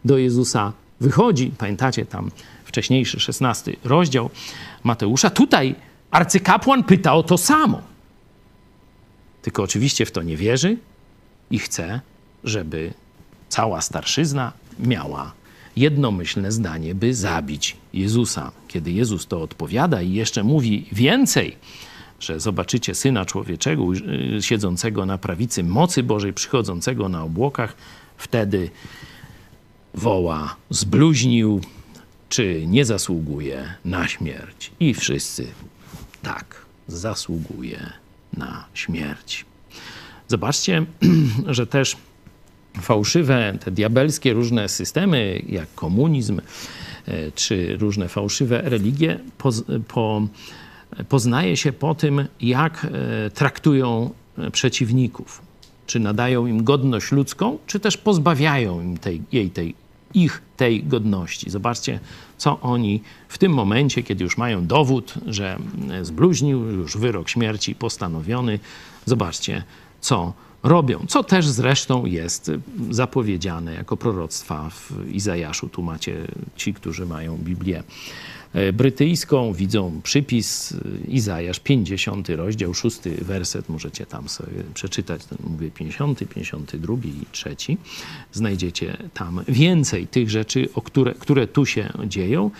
do 0.04 0.18
Jezusa 0.18 0.72
wychodzi. 1.00 1.52
Pamiętacie 1.58 2.06
tam 2.06 2.30
wcześniejszy, 2.64 3.20
szesnasty 3.20 3.76
rozdział 3.84 4.30
Mateusza. 4.84 5.30
Tutaj 5.30 5.74
arcykapłan 6.10 6.84
pyta 6.84 7.14
o 7.14 7.22
to 7.22 7.38
samo. 7.38 7.82
Tylko 9.42 9.62
oczywiście 9.62 10.06
w 10.06 10.10
to 10.10 10.22
nie 10.22 10.36
wierzy 10.36 10.76
i 11.54 11.58
chce, 11.58 12.00
żeby 12.44 12.92
cała 13.48 13.80
starszyzna 13.80 14.52
miała 14.78 15.32
jednomyślne 15.76 16.52
zdanie, 16.52 16.94
by 16.94 17.14
zabić 17.14 17.76
Jezusa. 17.92 18.52
Kiedy 18.68 18.92
Jezus 18.92 19.26
to 19.26 19.42
odpowiada 19.42 20.02
i 20.02 20.12
jeszcze 20.12 20.42
mówi 20.42 20.86
więcej, 20.92 21.56
że 22.20 22.40
zobaczycie 22.40 22.94
Syna 22.94 23.24
Człowieczego 23.24 23.82
y, 24.38 24.42
siedzącego 24.42 25.06
na 25.06 25.18
prawicy 25.18 25.64
mocy 25.64 26.02
Bożej, 26.02 26.32
przychodzącego 26.32 27.08
na 27.08 27.22
obłokach, 27.22 27.76
wtedy 28.16 28.70
woła, 29.94 30.56
zbluźnił, 30.70 31.60
czy 32.28 32.66
nie 32.66 32.84
zasługuje 32.84 33.74
na 33.84 34.08
śmierć. 34.08 34.70
I 34.80 34.94
wszyscy 34.94 35.46
tak, 36.22 36.66
zasługuje 36.88 37.92
na 38.36 38.64
śmierć. 38.74 39.44
Zobaczcie, 40.34 40.84
że 41.46 41.66
też 41.66 41.96
fałszywe, 42.80 43.58
te 43.64 43.70
diabelskie 43.70 44.32
różne 44.32 44.68
systemy, 44.68 45.42
jak 45.48 45.74
komunizm, 45.74 46.40
e, 47.08 47.32
czy 47.32 47.76
różne 47.76 48.08
fałszywe 48.08 48.62
religie, 48.62 49.20
poz, 49.38 49.62
po, 49.88 50.22
poznaje 51.08 51.56
się 51.56 51.72
po 51.72 51.94
tym, 51.94 52.26
jak 52.40 52.86
e, 52.86 53.30
traktują 53.30 54.10
e, 54.38 54.50
przeciwników. 54.50 55.42
Czy 55.86 56.00
nadają 56.00 56.46
im 56.46 56.64
godność 56.64 57.12
ludzką, 57.12 57.58
czy 57.66 57.80
też 57.80 57.96
pozbawiają 57.96 58.82
im 58.82 58.98
tej, 58.98 59.22
jej 59.32 59.50
tej, 59.50 59.74
ich 60.14 60.42
tej 60.56 60.84
godności. 60.84 61.50
Zobaczcie, 61.50 62.00
co 62.38 62.60
oni 62.60 63.02
w 63.28 63.38
tym 63.38 63.52
momencie, 63.52 64.02
kiedy 64.02 64.24
już 64.24 64.38
mają 64.38 64.66
dowód, 64.66 65.14
że 65.26 65.58
zbluźnił, 66.02 66.60
już 66.60 66.96
wyrok 66.96 67.28
śmierci 67.28 67.74
postanowiony, 67.74 68.58
zobaczcie, 69.06 69.62
co 70.04 70.32
robią, 70.62 71.04
co 71.08 71.24
też 71.24 71.48
zresztą 71.48 72.06
jest 72.06 72.50
zapowiedziane 72.90 73.74
jako 73.74 73.96
proroctwa 73.96 74.70
w 74.70 74.92
Izajaszu. 75.12 75.68
Tu 75.68 75.82
macie 75.82 76.26
ci, 76.56 76.74
którzy 76.74 77.06
mają 77.06 77.36
Biblię 77.36 77.82
e, 78.52 78.72
brytyjską, 78.72 79.52
widzą 79.52 80.00
przypis 80.02 80.72
e, 80.72 81.10
Izajasz 81.10 81.60
50 81.60 82.28
rozdział, 82.28 82.74
6 82.74 83.00
werset, 83.22 83.68
możecie 83.68 84.06
tam 84.06 84.28
sobie 84.28 84.62
przeczytać, 84.74 85.22
mówię 85.44 85.70
50, 85.70 86.18
52 86.34 86.94
i 86.94 87.26
3. 87.32 87.56
Znajdziecie 88.32 88.96
tam 89.14 89.40
więcej 89.48 90.06
tych 90.06 90.30
rzeczy, 90.30 90.68
o 90.74 90.82
które, 90.82 91.14
które 91.14 91.46
tu 91.46 91.66
się 91.66 91.92
dzieją. 92.06 92.50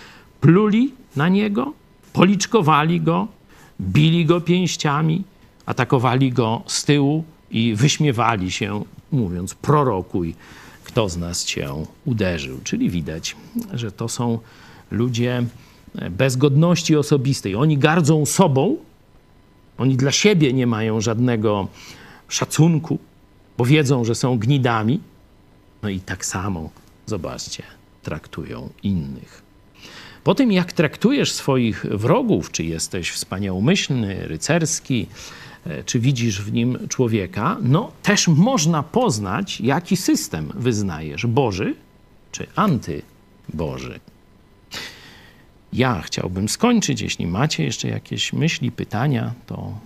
Pluli 0.41 0.93
na 1.15 1.29
niego, 1.29 1.73
policzkowali 2.13 3.01
go, 3.01 3.27
bili 3.81 4.25
go 4.25 4.41
pięściami, 4.41 5.23
atakowali 5.65 6.31
go 6.31 6.63
z 6.67 6.85
tyłu, 6.85 7.23
i 7.55 7.75
wyśmiewali 7.75 8.51
się, 8.51 8.83
mówiąc: 9.11 9.55
Prorokuj, 9.55 10.35
kto 10.83 11.09
z 11.09 11.17
nas 11.17 11.45
cię 11.45 11.69
uderzył. 12.05 12.59
Czyli 12.63 12.89
widać, 12.89 13.35
że 13.73 13.91
to 13.91 14.09
są 14.09 14.39
ludzie 14.91 15.43
bez 16.11 16.35
godności 16.35 16.95
osobistej. 16.95 17.55
Oni 17.55 17.77
gardzą 17.77 18.25
sobą, 18.25 18.77
oni 19.77 19.95
dla 19.95 20.11
siebie 20.11 20.53
nie 20.53 20.67
mają 20.67 21.01
żadnego 21.01 21.67
szacunku, 22.27 22.99
bo 23.57 23.65
wiedzą, 23.65 24.05
że 24.05 24.15
są 24.15 24.37
gnidami. 24.37 24.99
No 25.83 25.89
i 25.89 25.99
tak 25.99 26.25
samo, 26.25 26.69
zobaczcie, 27.05 27.63
traktują 28.03 28.69
innych. 28.83 29.41
Po 30.23 30.35
tym, 30.35 30.51
jak 30.51 30.73
traktujesz 30.73 31.31
swoich 31.31 31.85
wrogów, 31.85 32.51
czy 32.51 32.63
jesteś 32.63 33.11
wspaniałomyślny, 33.11 34.27
rycerski, 34.27 35.07
e, 35.65 35.83
czy 35.83 35.99
widzisz 35.99 36.41
w 36.41 36.53
nim 36.53 36.77
człowieka, 36.89 37.57
no 37.61 37.91
też 38.03 38.27
można 38.27 38.83
poznać, 38.83 39.61
jaki 39.61 39.97
system 39.97 40.51
wyznajesz 40.55 41.25
Boży 41.25 41.75
czy 42.31 42.47
antyboży. 42.55 43.99
Ja 45.73 46.01
chciałbym 46.01 46.49
skończyć. 46.49 47.01
Jeśli 47.01 47.27
macie 47.27 47.63
jeszcze 47.63 47.87
jakieś 47.87 48.33
myśli, 48.33 48.71
pytania, 48.71 49.33
to 49.47 49.77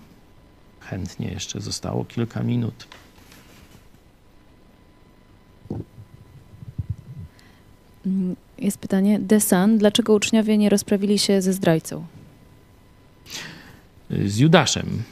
chętnie 0.80 1.32
jeszcze 1.32 1.62
zostało 1.62 2.06
kilka 2.06 2.44
minut. 2.44 2.88
Jest 8.60 8.78
pytanie, 8.78 9.20
Desan, 9.20 9.78
dlaczego 9.78 10.14
uczniowie 10.14 10.58
nie 10.58 10.70
rozprawili 10.70 11.20
się 11.20 11.42
ze 11.42 11.54
zdrajcą? 11.54 12.06
z 14.26 14.38
Judaszem. 14.38 15.04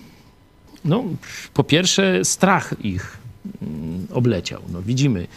No, 0.85 1.03
po 1.53 1.63
pierwsze, 1.63 2.25
strach 2.25 2.73
ich 2.83 3.17
mm, 3.61 4.07
obleciał. 4.13 4.61
No, 4.71 4.81
widzimy 4.81 5.27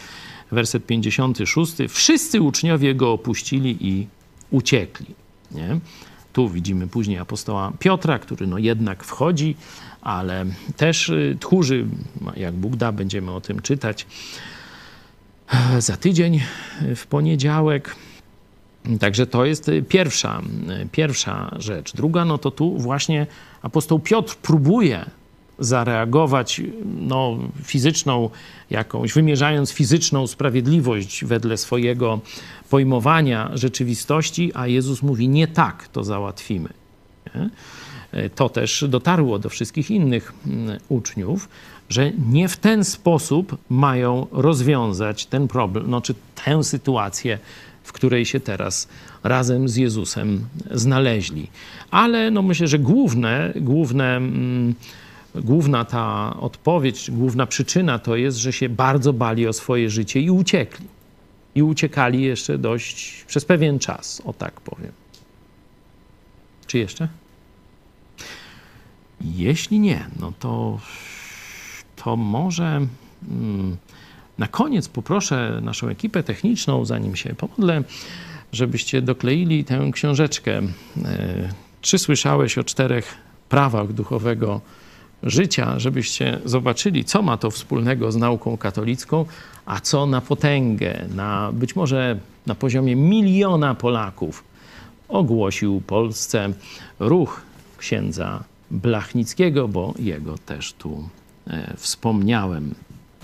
werset 0.51 0.85
56. 0.85 1.73
Wszyscy 1.89 2.41
uczniowie 2.41 2.95
go 2.95 3.11
opuścili 3.11 3.87
i 3.87 4.07
uciekli. 4.51 5.05
Nie? 5.51 5.79
Tu 6.33 6.49
widzimy 6.49 6.87
później 6.87 7.17
apostoła 7.17 7.71
Piotra, 7.79 8.19
który 8.19 8.47
no 8.47 8.57
jednak 8.57 9.03
wchodzi, 9.03 9.55
ale 10.01 10.45
też 10.77 11.09
y, 11.09 11.37
tchórzy, 11.39 11.85
jak 12.35 12.53
Bóg 12.53 12.75
da, 12.75 12.91
będziemy 12.91 13.31
o 13.31 13.41
tym 13.41 13.61
czytać 13.61 14.05
za 15.79 15.97
tydzień 15.97 16.41
w 16.95 17.07
poniedziałek. 17.07 17.95
Także 18.99 19.27
to 19.27 19.45
jest 19.45 19.71
pierwsza, 19.89 20.41
pierwsza 20.91 21.55
rzecz. 21.59 21.93
Druga, 21.93 22.25
no 22.25 22.37
to 22.37 22.51
tu 22.51 22.77
właśnie 22.77 23.27
apostoł 23.61 23.99
Piotr 23.99 24.35
próbuje 24.35 25.05
zareagować 25.59 26.61
no, 26.85 27.37
fizyczną 27.63 28.29
jakąś, 28.69 29.13
wymierzając 29.13 29.71
fizyczną 29.71 30.27
sprawiedliwość 30.27 31.25
wedle 31.25 31.57
swojego 31.57 32.19
pojmowania 32.69 33.51
rzeczywistości, 33.53 34.51
a 34.53 34.67
Jezus 34.67 35.01
mówi 35.01 35.29
nie 35.29 35.47
tak 35.47 35.87
to 35.87 36.03
załatwimy. 36.03 36.69
Nie? 37.35 37.49
To 38.35 38.49
też 38.49 38.85
dotarło 38.89 39.39
do 39.39 39.49
wszystkich 39.49 39.91
innych 39.91 40.33
mm, 40.47 40.79
uczniów, 40.89 41.49
że 41.91 42.11
nie 42.11 42.47
w 42.47 42.57
ten 42.57 42.83
sposób 42.83 43.57
mają 43.69 44.27
rozwiązać 44.31 45.25
ten 45.25 45.47
problem, 45.47 45.89
no, 45.89 46.01
czy 46.01 46.15
tę 46.45 46.63
sytuację, 46.63 47.39
w 47.83 47.91
której 47.91 48.25
się 48.25 48.39
teraz 48.39 48.87
razem 49.23 49.69
z 49.69 49.75
Jezusem 49.75 50.45
znaleźli. 50.71 51.47
Ale 51.91 52.31
no, 52.31 52.41
myślę, 52.41 52.67
że 52.67 52.79
główne, 52.79 53.53
główne, 53.55 54.17
mm, 54.17 54.75
główna 55.35 55.85
ta 55.85 56.35
odpowiedź, 56.39 57.11
główna 57.11 57.45
przyczyna 57.45 57.99
to 57.99 58.15
jest, 58.15 58.37
że 58.37 58.53
się 58.53 58.69
bardzo 58.69 59.13
bali 59.13 59.47
o 59.47 59.53
swoje 59.53 59.89
życie 59.89 60.21
i 60.21 60.29
uciekli. 60.29 60.87
I 61.55 61.63
uciekali 61.63 62.21
jeszcze 62.21 62.57
dość 62.57 63.23
przez 63.27 63.45
pewien 63.45 63.79
czas, 63.79 64.21
o 64.25 64.33
tak 64.33 64.61
powiem. 64.61 64.91
Czy 66.67 66.77
jeszcze? 66.77 67.07
Jeśli 69.21 69.79
nie, 69.79 70.05
no 70.19 70.33
to, 70.39 70.79
to 72.03 72.15
może 72.15 72.81
mm, 73.29 73.77
na 74.37 74.47
koniec 74.47 74.87
poproszę 74.87 75.59
naszą 75.63 75.87
ekipę 75.87 76.23
techniczną, 76.23 76.85
zanim 76.85 77.15
się 77.15 77.35
pomodlę, 77.35 77.83
żebyście 78.51 79.01
dokleili 79.01 79.63
tę 79.63 79.89
książeczkę. 79.93 80.57
E, 80.57 80.63
czy 81.81 81.97
słyszałeś 81.99 82.57
o 82.57 82.63
czterech 82.63 83.15
prawach 83.49 83.93
duchowego 83.93 84.61
życia, 85.23 85.79
żebyście 85.79 86.39
zobaczyli, 86.45 87.05
co 87.05 87.21
ma 87.21 87.37
to 87.37 87.51
wspólnego 87.51 88.11
z 88.11 88.15
nauką 88.15 88.57
katolicką, 88.57 89.25
a 89.65 89.79
co 89.79 90.05
na 90.05 90.21
potęgę, 90.21 91.05
na 91.15 91.51
być 91.53 91.75
może 91.75 92.19
na 92.47 92.55
poziomie 92.55 92.95
miliona 92.95 93.75
Polaków 93.75 94.43
ogłosił 95.07 95.81
Polsce 95.87 96.53
ruch 96.99 97.41
księdza 97.77 98.43
Blachnickiego, 98.71 99.67
bo 99.67 99.93
jego 99.99 100.37
też 100.37 100.73
tu 100.73 101.09
wspomniałem. 101.77 102.75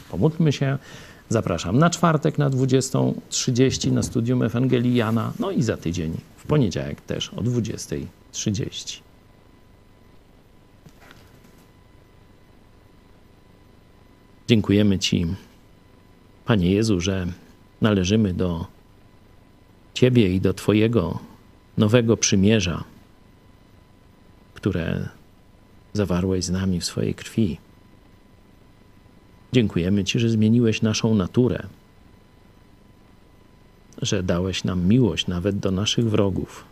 Pomódlmy 0.09 0.51
się. 0.51 0.77
Zapraszam 1.29 1.79
na 1.79 1.89
czwartek 1.89 2.37
na 2.37 2.49
20.30 2.49 3.91
na 3.91 4.03
studium 4.03 4.43
Ewangelii 4.43 4.95
Jana, 4.95 5.33
no 5.39 5.51
i 5.51 5.63
za 5.63 5.77
tydzień 5.77 6.17
w 6.37 6.45
poniedziałek 6.45 7.01
też 7.01 7.29
o 7.29 7.41
20.30. 7.41 8.99
Dziękujemy 14.47 14.99
Ci, 14.99 15.25
Panie 16.45 16.71
Jezu, 16.71 17.01
że 17.01 17.27
należymy 17.81 18.33
do 18.33 18.65
Ciebie 19.93 20.35
i 20.35 20.41
do 20.41 20.53
Twojego 20.53 21.19
nowego 21.77 22.17
przymierza, 22.17 22.83
które 24.53 25.09
zawarłeś 25.93 26.45
z 26.45 26.49
nami 26.49 26.79
w 26.79 26.85
swojej 26.85 27.15
krwi. 27.15 27.57
Dziękujemy 29.53 30.03
Ci, 30.03 30.19
że 30.19 30.29
zmieniłeś 30.29 30.81
naszą 30.81 31.15
naturę, 31.15 31.67
że 34.01 34.23
dałeś 34.23 34.63
nam 34.63 34.87
miłość 34.87 35.27
nawet 35.27 35.59
do 35.59 35.71
naszych 35.71 36.09
wrogów. 36.09 36.65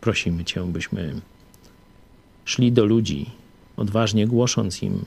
Prosimy 0.00 0.44
Cię, 0.44 0.72
byśmy 0.72 1.20
szli 2.44 2.72
do 2.72 2.84
ludzi, 2.84 3.30
odważnie 3.76 4.26
głosząc 4.26 4.82
im 4.82 5.04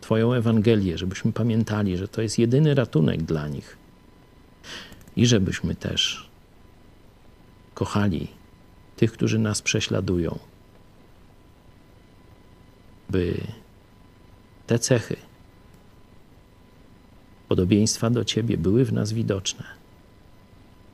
Twoją 0.00 0.32
Ewangelię, 0.32 0.98
żebyśmy 0.98 1.32
pamiętali, 1.32 1.96
że 1.96 2.08
to 2.08 2.22
jest 2.22 2.38
jedyny 2.38 2.74
ratunek 2.74 3.22
dla 3.22 3.48
nich 3.48 3.76
i 5.16 5.26
żebyśmy 5.26 5.74
też 5.74 6.30
kochali 7.74 8.28
tych, 8.96 9.12
którzy 9.12 9.38
nas 9.38 9.62
prześladują, 9.62 10.38
by 13.10 13.40
te 14.66 14.78
cechy 14.78 15.16
podobieństwa 17.50 18.10
do 18.10 18.24
Ciebie 18.24 18.56
były 18.56 18.84
w 18.84 18.92
nas 18.92 19.12
widoczne. 19.12 19.64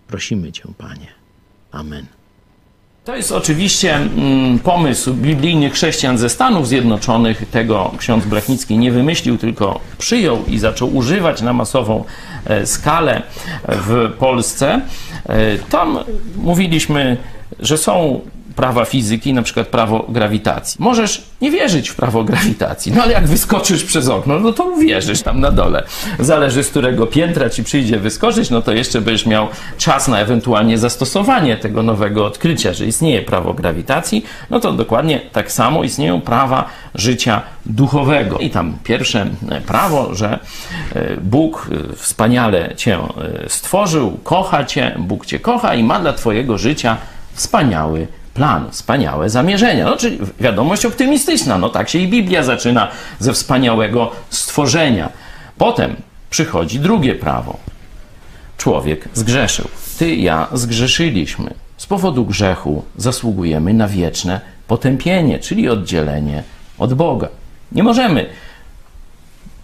Prosimy 0.09 0.53
Cię, 0.53 0.63
Panie. 0.79 1.07
Amen. 1.73 2.07
To 3.05 3.17
jest 3.17 3.33
oczywiście 3.33 3.95
mm, 3.97 4.59
pomysł 4.59 5.15
biblijnych 5.15 5.73
chrześcijan 5.73 6.19
ze 6.19 6.29
Stanów 6.29 6.69
Zjednoczonych. 6.69 7.51
Tego 7.51 7.93
ksiądz 7.99 8.25
Blachnicki 8.25 8.79
nie 8.79 8.93
wymyślił, 8.93 9.39
tylko 9.39 9.81
przyjął 9.99 10.45
i 10.49 10.59
zaczął 10.59 10.97
używać 10.97 11.43
na 11.43 11.53
masową 11.53 12.05
e, 12.45 12.67
skalę 12.67 13.23
w 13.69 14.13
Polsce. 14.19 14.81
E, 15.27 15.59
tam 15.59 15.99
mówiliśmy, 16.37 17.17
że 17.61 17.79
są 17.79 18.21
prawa 18.57 18.85
fizyki, 18.85 19.35
na 19.35 19.43
przykład 19.43 19.67
prawo 19.67 20.07
grawitacji. 20.09 20.77
Możesz 20.79 21.23
nie 21.41 21.51
wierzyć 21.51 21.89
w 21.89 21.95
prawo 21.95 22.25
grawitacji, 22.25 22.93
no 22.93 23.03
ale 23.03 23.13
jak 23.13 23.27
wyskoczysz 23.27 23.85
przez 23.85 24.09
okno, 24.09 24.41
no 24.41 24.53
to 24.53 24.65
uwierzysz 24.65 25.23
tam 25.23 25.41
na 25.41 25.51
dole. 25.51 25.83
Zależy 26.19 26.65
z 26.65 26.69
którego 26.69 27.07
piętra 27.07 27.51
ci 27.51 27.65
przyjdzie 27.65 27.99
wyskoczyć, 27.99 28.51
no 28.51 28.63
to 28.63 28.73
jeszcze 28.73 29.01
będziesz 29.01 29.27
miał 29.27 29.49
czas 29.79 30.09
na 30.09 30.21
ewentualnie 30.21 30.79
zastosowanie 30.79 31.57
tego 31.57 31.83
nowego 31.83 32.27
odkrycia, 32.27 32.73
że 32.73 32.87
istnieje 32.87 33.23
prawo 33.23 33.55
grawitacji, 33.55 34.25
no 34.51 34.61
to 34.61 34.73
dokładnie 34.73 35.21
tak 35.33 35.53
samo 35.53 35.85
istnieją 35.85 36.21
prawa 36.21 36.65
życia 36.95 37.43
duchowego. 37.67 38.39
I 38.39 38.51
tam 38.51 38.79
pierwsze 38.85 39.27
prawo, 39.67 40.15
że 40.15 40.39
e, 40.95 41.17
Bóg 41.17 41.69
e, 41.93 41.97
wspaniale 41.97 42.75
cię 42.77 42.99
e, 42.99 43.49
stworzył, 43.49 44.19
kocha 44.25 44.65
cię, 44.65 44.95
Bóg 44.99 45.27
cię 45.27 45.39
kocha 45.41 45.75
i 45.75 45.83
ma 45.83 46.01
dla 46.01 46.13
twojego 46.13 46.59
życia 46.59 46.97
wspaniały 47.35 48.07
plan, 48.37 48.71
wspaniałe 48.71 49.31
zamierzenia. 49.31 49.85
No, 49.85 49.97
czyli 49.97 50.19
wiadomość 50.41 50.87
optymistyczna. 50.87 51.59
No 51.59 51.69
tak 51.69 51.89
się 51.89 51.99
i 51.99 52.09
Biblia 52.09 52.43
zaczyna 52.43 52.89
ze 53.19 53.33
wspaniałego 53.33 54.13
stworzenia. 54.31 55.09
Potem 55.59 55.97
przychodzi 56.31 56.81
drugie 56.81 57.15
prawo. 57.15 57.59
Człowiek 58.59 59.09
zgrzeszył. 59.15 59.69
Ty, 59.99 60.15
ja 60.15 60.49
zgrzeszyliśmy. 60.53 61.55
Z 61.77 61.87
powodu 61.87 62.25
grzechu 62.25 62.85
zasługujemy 62.97 63.75
na 63.75 63.89
wieczne 63.89 64.41
potępienie, 64.69 65.39
czyli 65.39 65.69
oddzielenie 65.69 66.43
od 66.79 66.95
Boga. 66.95 67.29
Nie 67.73 67.83
możemy 67.83 68.27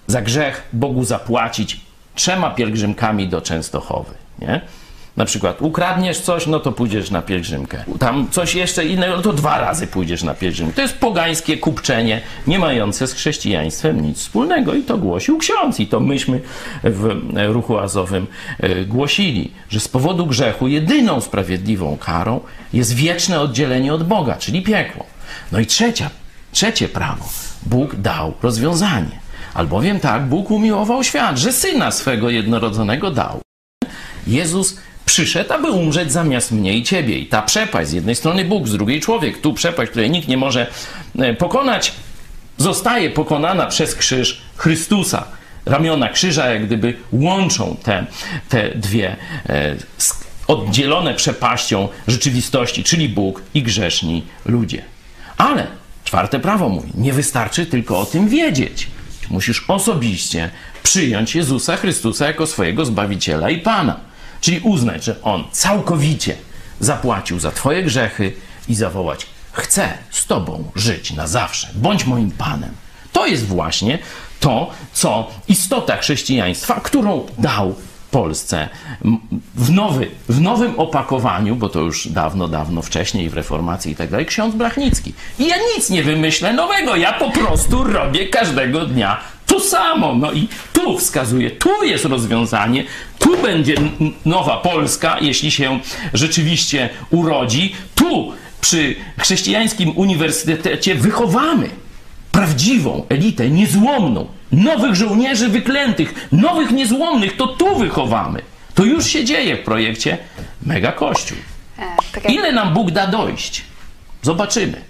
za 0.07 0.23
grzech 0.23 0.68
Bogu 0.73 1.05
zapłacić 1.05 1.81
trzema 2.14 2.51
pielgrzymkami 2.51 3.29
do 3.29 3.41
Częstochowy. 3.41 4.14
Nie? 4.39 4.61
Na 5.16 5.24
przykład 5.24 5.62
ukradniesz 5.62 6.20
coś, 6.20 6.46
no 6.46 6.60
to 6.60 6.72
pójdziesz 6.72 7.10
na 7.10 7.22
pielgrzymkę. 7.22 7.84
Tam 7.98 8.30
coś 8.30 8.54
jeszcze 8.54 8.86
innego, 8.86 9.16
no 9.16 9.22
to 9.22 9.32
dwa 9.32 9.58
razy 9.58 9.86
pójdziesz 9.86 10.22
na 10.22 10.34
pielgrzymkę. 10.34 10.74
To 10.74 10.82
jest 10.82 10.98
pogańskie 10.98 11.56
kupczenie, 11.56 12.20
nie 12.46 12.58
mające 12.58 13.06
z 13.06 13.12
chrześcijaństwem 13.12 14.02
nic 14.02 14.18
wspólnego. 14.18 14.74
I 14.74 14.82
to 14.82 14.98
głosił 14.98 15.38
ksiądz. 15.38 15.80
I 15.80 15.86
to 15.86 16.00
myśmy 16.00 16.40
w 16.84 17.16
ruchu 17.48 17.78
azowym 17.78 18.26
e, 18.58 18.84
głosili, 18.84 19.52
że 19.68 19.80
z 19.80 19.88
powodu 19.88 20.26
grzechu 20.26 20.68
jedyną 20.68 21.20
sprawiedliwą 21.20 21.96
karą 21.96 22.40
jest 22.72 22.94
wieczne 22.94 23.40
oddzielenie 23.40 23.94
od 23.94 24.04
Boga, 24.04 24.36
czyli 24.36 24.62
piekło. 24.62 25.06
No 25.52 25.60
i 25.60 25.66
trzecia, 25.66 26.10
trzecie 26.52 26.88
prawo. 26.88 27.24
Bóg 27.66 27.94
dał 27.94 28.34
rozwiązanie. 28.42 29.22
Albowiem 29.54 30.00
tak 30.00 30.26
Bóg 30.26 30.50
umiłował 30.50 31.04
świat, 31.04 31.38
że 31.38 31.52
syna 31.52 31.90
swego 31.90 32.30
jednorodzonego 32.30 33.10
dał. 33.10 33.40
Jezus 34.26 34.76
przyszedł, 35.07 35.53
aby 35.53 35.70
umrzeć 35.70 36.12
zamiast 36.12 36.53
mnie 36.53 36.76
i 36.76 36.82
ciebie. 36.82 37.18
I 37.18 37.26
ta 37.26 37.42
przepaść, 37.42 37.90
z 37.90 37.92
jednej 37.92 38.14
strony 38.14 38.44
Bóg, 38.44 38.68
z 38.68 38.72
drugiej 38.72 39.00
człowiek, 39.00 39.40
tu 39.40 39.55
przepaść, 39.55 39.90
której 39.90 40.11
nikt 40.11 40.28
nie 40.28 40.36
może 40.36 40.66
e, 41.18 41.34
pokonać, 41.34 41.92
zostaje 42.57 43.11
pokonana 43.11 43.66
przez 43.66 43.94
krzyż 43.94 44.42
Chrystusa. 44.57 45.24
Ramiona 45.66 46.09
krzyża 46.09 46.46
jak 46.46 46.66
gdyby 46.66 46.94
łączą 47.12 47.76
te, 47.82 48.07
te 48.48 48.70
dwie 48.70 49.16
e, 49.48 49.76
oddzielone 50.46 51.14
przepaścią 51.14 51.88
rzeczywistości, 52.09 52.84
czyli 52.84 53.09
Bóg 53.09 53.42
i 53.55 53.62
grzeszni 53.62 54.22
ludzie. 54.46 54.82
Ale 55.36 55.66
czwarte 56.05 56.40
prawo 56.40 56.68
mówi, 56.68 56.90
nie 56.94 57.12
wystarczy 57.12 57.66
tylko 57.66 57.98
o 57.98 58.07
tym 58.07 58.28
wiedzieć. 58.28 58.86
Musisz 59.30 59.64
osobiście 59.68 60.50
przyjąć 60.82 61.34
Jezusa 61.34 61.76
Chrystusa 61.76 62.26
jako 62.26 62.46
swojego 62.46 62.84
Zbawiciela 62.84 63.50
i 63.50 63.59
Pana. 63.59 64.11
Czyli 64.43 64.61
uznać, 64.61 65.05
że 65.05 65.22
On 65.22 65.45
całkowicie 65.53 66.36
zapłacił 66.80 67.40
za 67.40 67.51
Twoje 67.53 67.82
grzechy 67.82 68.32
i 68.68 68.74
zawołać: 68.74 69.26
Chcę 69.53 69.88
z 70.11 70.26
Tobą 70.26 70.64
żyć 70.74 71.12
na 71.12 71.26
zawsze, 71.26 71.68
bądź 71.74 72.07
moim 72.07 72.30
Panem. 72.30 72.70
To 73.12 73.26
jest 73.26 73.47
właśnie 73.47 73.99
to, 74.40 74.70
co 74.93 75.30
istota 75.49 75.97
chrześcijaństwa, 75.97 76.80
którą 76.80 77.26
dał 77.38 77.74
Polsce 78.12 78.68
w, 79.55 79.70
nowy, 79.70 80.11
w 80.28 80.40
nowym 80.40 80.78
opakowaniu, 80.78 81.57
bo 81.57 81.68
to 81.68 81.80
już 81.80 82.09
dawno, 82.09 82.49
dawno 82.49 82.82
wcześniej 82.82 83.30
w 83.30 83.34
reformacji 83.34 83.93
i 83.93 83.97
tak 83.97 84.11
dalej, 84.11 84.26
ksiądz 84.26 84.55
Blachnicki. 84.55 85.14
I 85.38 85.47
ja 85.47 85.57
nic 85.76 85.90
nie 85.90 86.03
wymyślę 86.03 86.53
nowego, 86.53 86.97
ja 86.97 87.12
po 87.12 87.30
prostu 87.30 87.84
robię 87.84 88.28
każdego 88.28 88.86
dnia 88.86 89.20
to 89.53 89.61
samo. 89.61 90.14
No 90.14 90.32
i 90.32 90.48
tu 90.72 90.98
wskazuje, 90.98 91.50
tu 91.50 91.84
jest 91.84 92.05
rozwiązanie, 92.05 92.84
tu 93.18 93.42
będzie 93.42 93.74
nowa 94.24 94.57
Polska, 94.57 95.16
jeśli 95.20 95.50
się 95.50 95.80
rzeczywiście 96.14 96.88
urodzi. 97.11 97.74
Tu 97.94 98.32
przy 98.61 98.94
chrześcijańskim 99.18 99.92
uniwersytecie 99.96 100.94
wychowamy 100.94 101.70
prawdziwą 102.32 103.07
elitę, 103.09 103.50
niezłomną, 103.50 104.26
nowych 104.53 104.94
żołnierzy 104.94 105.48
wyklętych, 105.48 106.28
nowych 106.32 106.70
niezłomnych, 106.70 107.36
to 107.36 107.46
tu 107.46 107.76
wychowamy. 107.76 108.42
To 108.74 108.84
już 108.84 109.07
się 109.07 109.24
dzieje 109.24 109.57
w 109.57 109.64
projekcie 109.64 110.18
Mega 110.66 110.92
Kościół. 110.92 111.38
E, 111.78 111.82
tak 112.12 112.30
Ile 112.30 112.53
nam 112.53 112.74
Bóg 112.74 112.90
da 112.90 113.07
dojść? 113.07 113.62
Zobaczymy. 114.22 114.80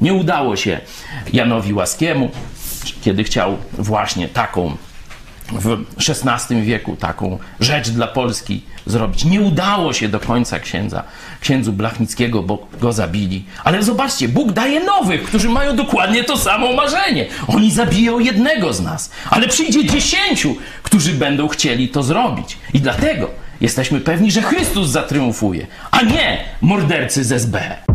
Nie 0.00 0.14
udało 0.14 0.56
się 0.56 0.80
Janowi 1.32 1.74
Łaskiemu, 1.74 2.30
kiedy 3.02 3.24
chciał 3.24 3.58
właśnie 3.72 4.28
taką 4.28 4.76
w 5.52 5.84
XVI 6.08 6.62
wieku 6.62 6.96
taką 6.96 7.38
rzecz 7.60 7.90
dla 7.90 8.06
Polski 8.06 8.62
zrobić. 8.86 9.24
Nie 9.24 9.40
udało 9.40 9.92
się 9.92 10.08
do 10.08 10.20
końca 10.20 10.60
księdza, 10.60 11.02
księdzu 11.40 11.72
Blachnickiego, 11.72 12.42
bo 12.42 12.66
go 12.80 12.92
zabili. 12.92 13.44
Ale 13.64 13.82
zobaczcie, 13.82 14.28
Bóg 14.28 14.52
daje 14.52 14.84
nowych, 14.84 15.22
którzy 15.22 15.48
mają 15.48 15.76
dokładnie 15.76 16.24
to 16.24 16.38
samo 16.38 16.72
marzenie. 16.72 17.26
Oni 17.46 17.70
zabiją 17.70 18.18
jednego 18.18 18.72
z 18.72 18.80
nas, 18.80 19.10
ale 19.30 19.48
przyjdzie 19.48 19.84
dziesięciu, 19.84 20.56
którzy 20.82 21.12
będą 21.12 21.48
chcieli 21.48 21.88
to 21.88 22.02
zrobić. 22.02 22.58
I 22.74 22.80
dlatego 22.80 23.30
jesteśmy 23.60 24.00
pewni, 24.00 24.30
że 24.30 24.42
Chrystus 24.42 24.88
zatriumfuje, 24.88 25.66
a 25.90 26.02
nie 26.02 26.44
mordercy 26.60 27.24
z 27.24 27.32
SB. 27.32 27.91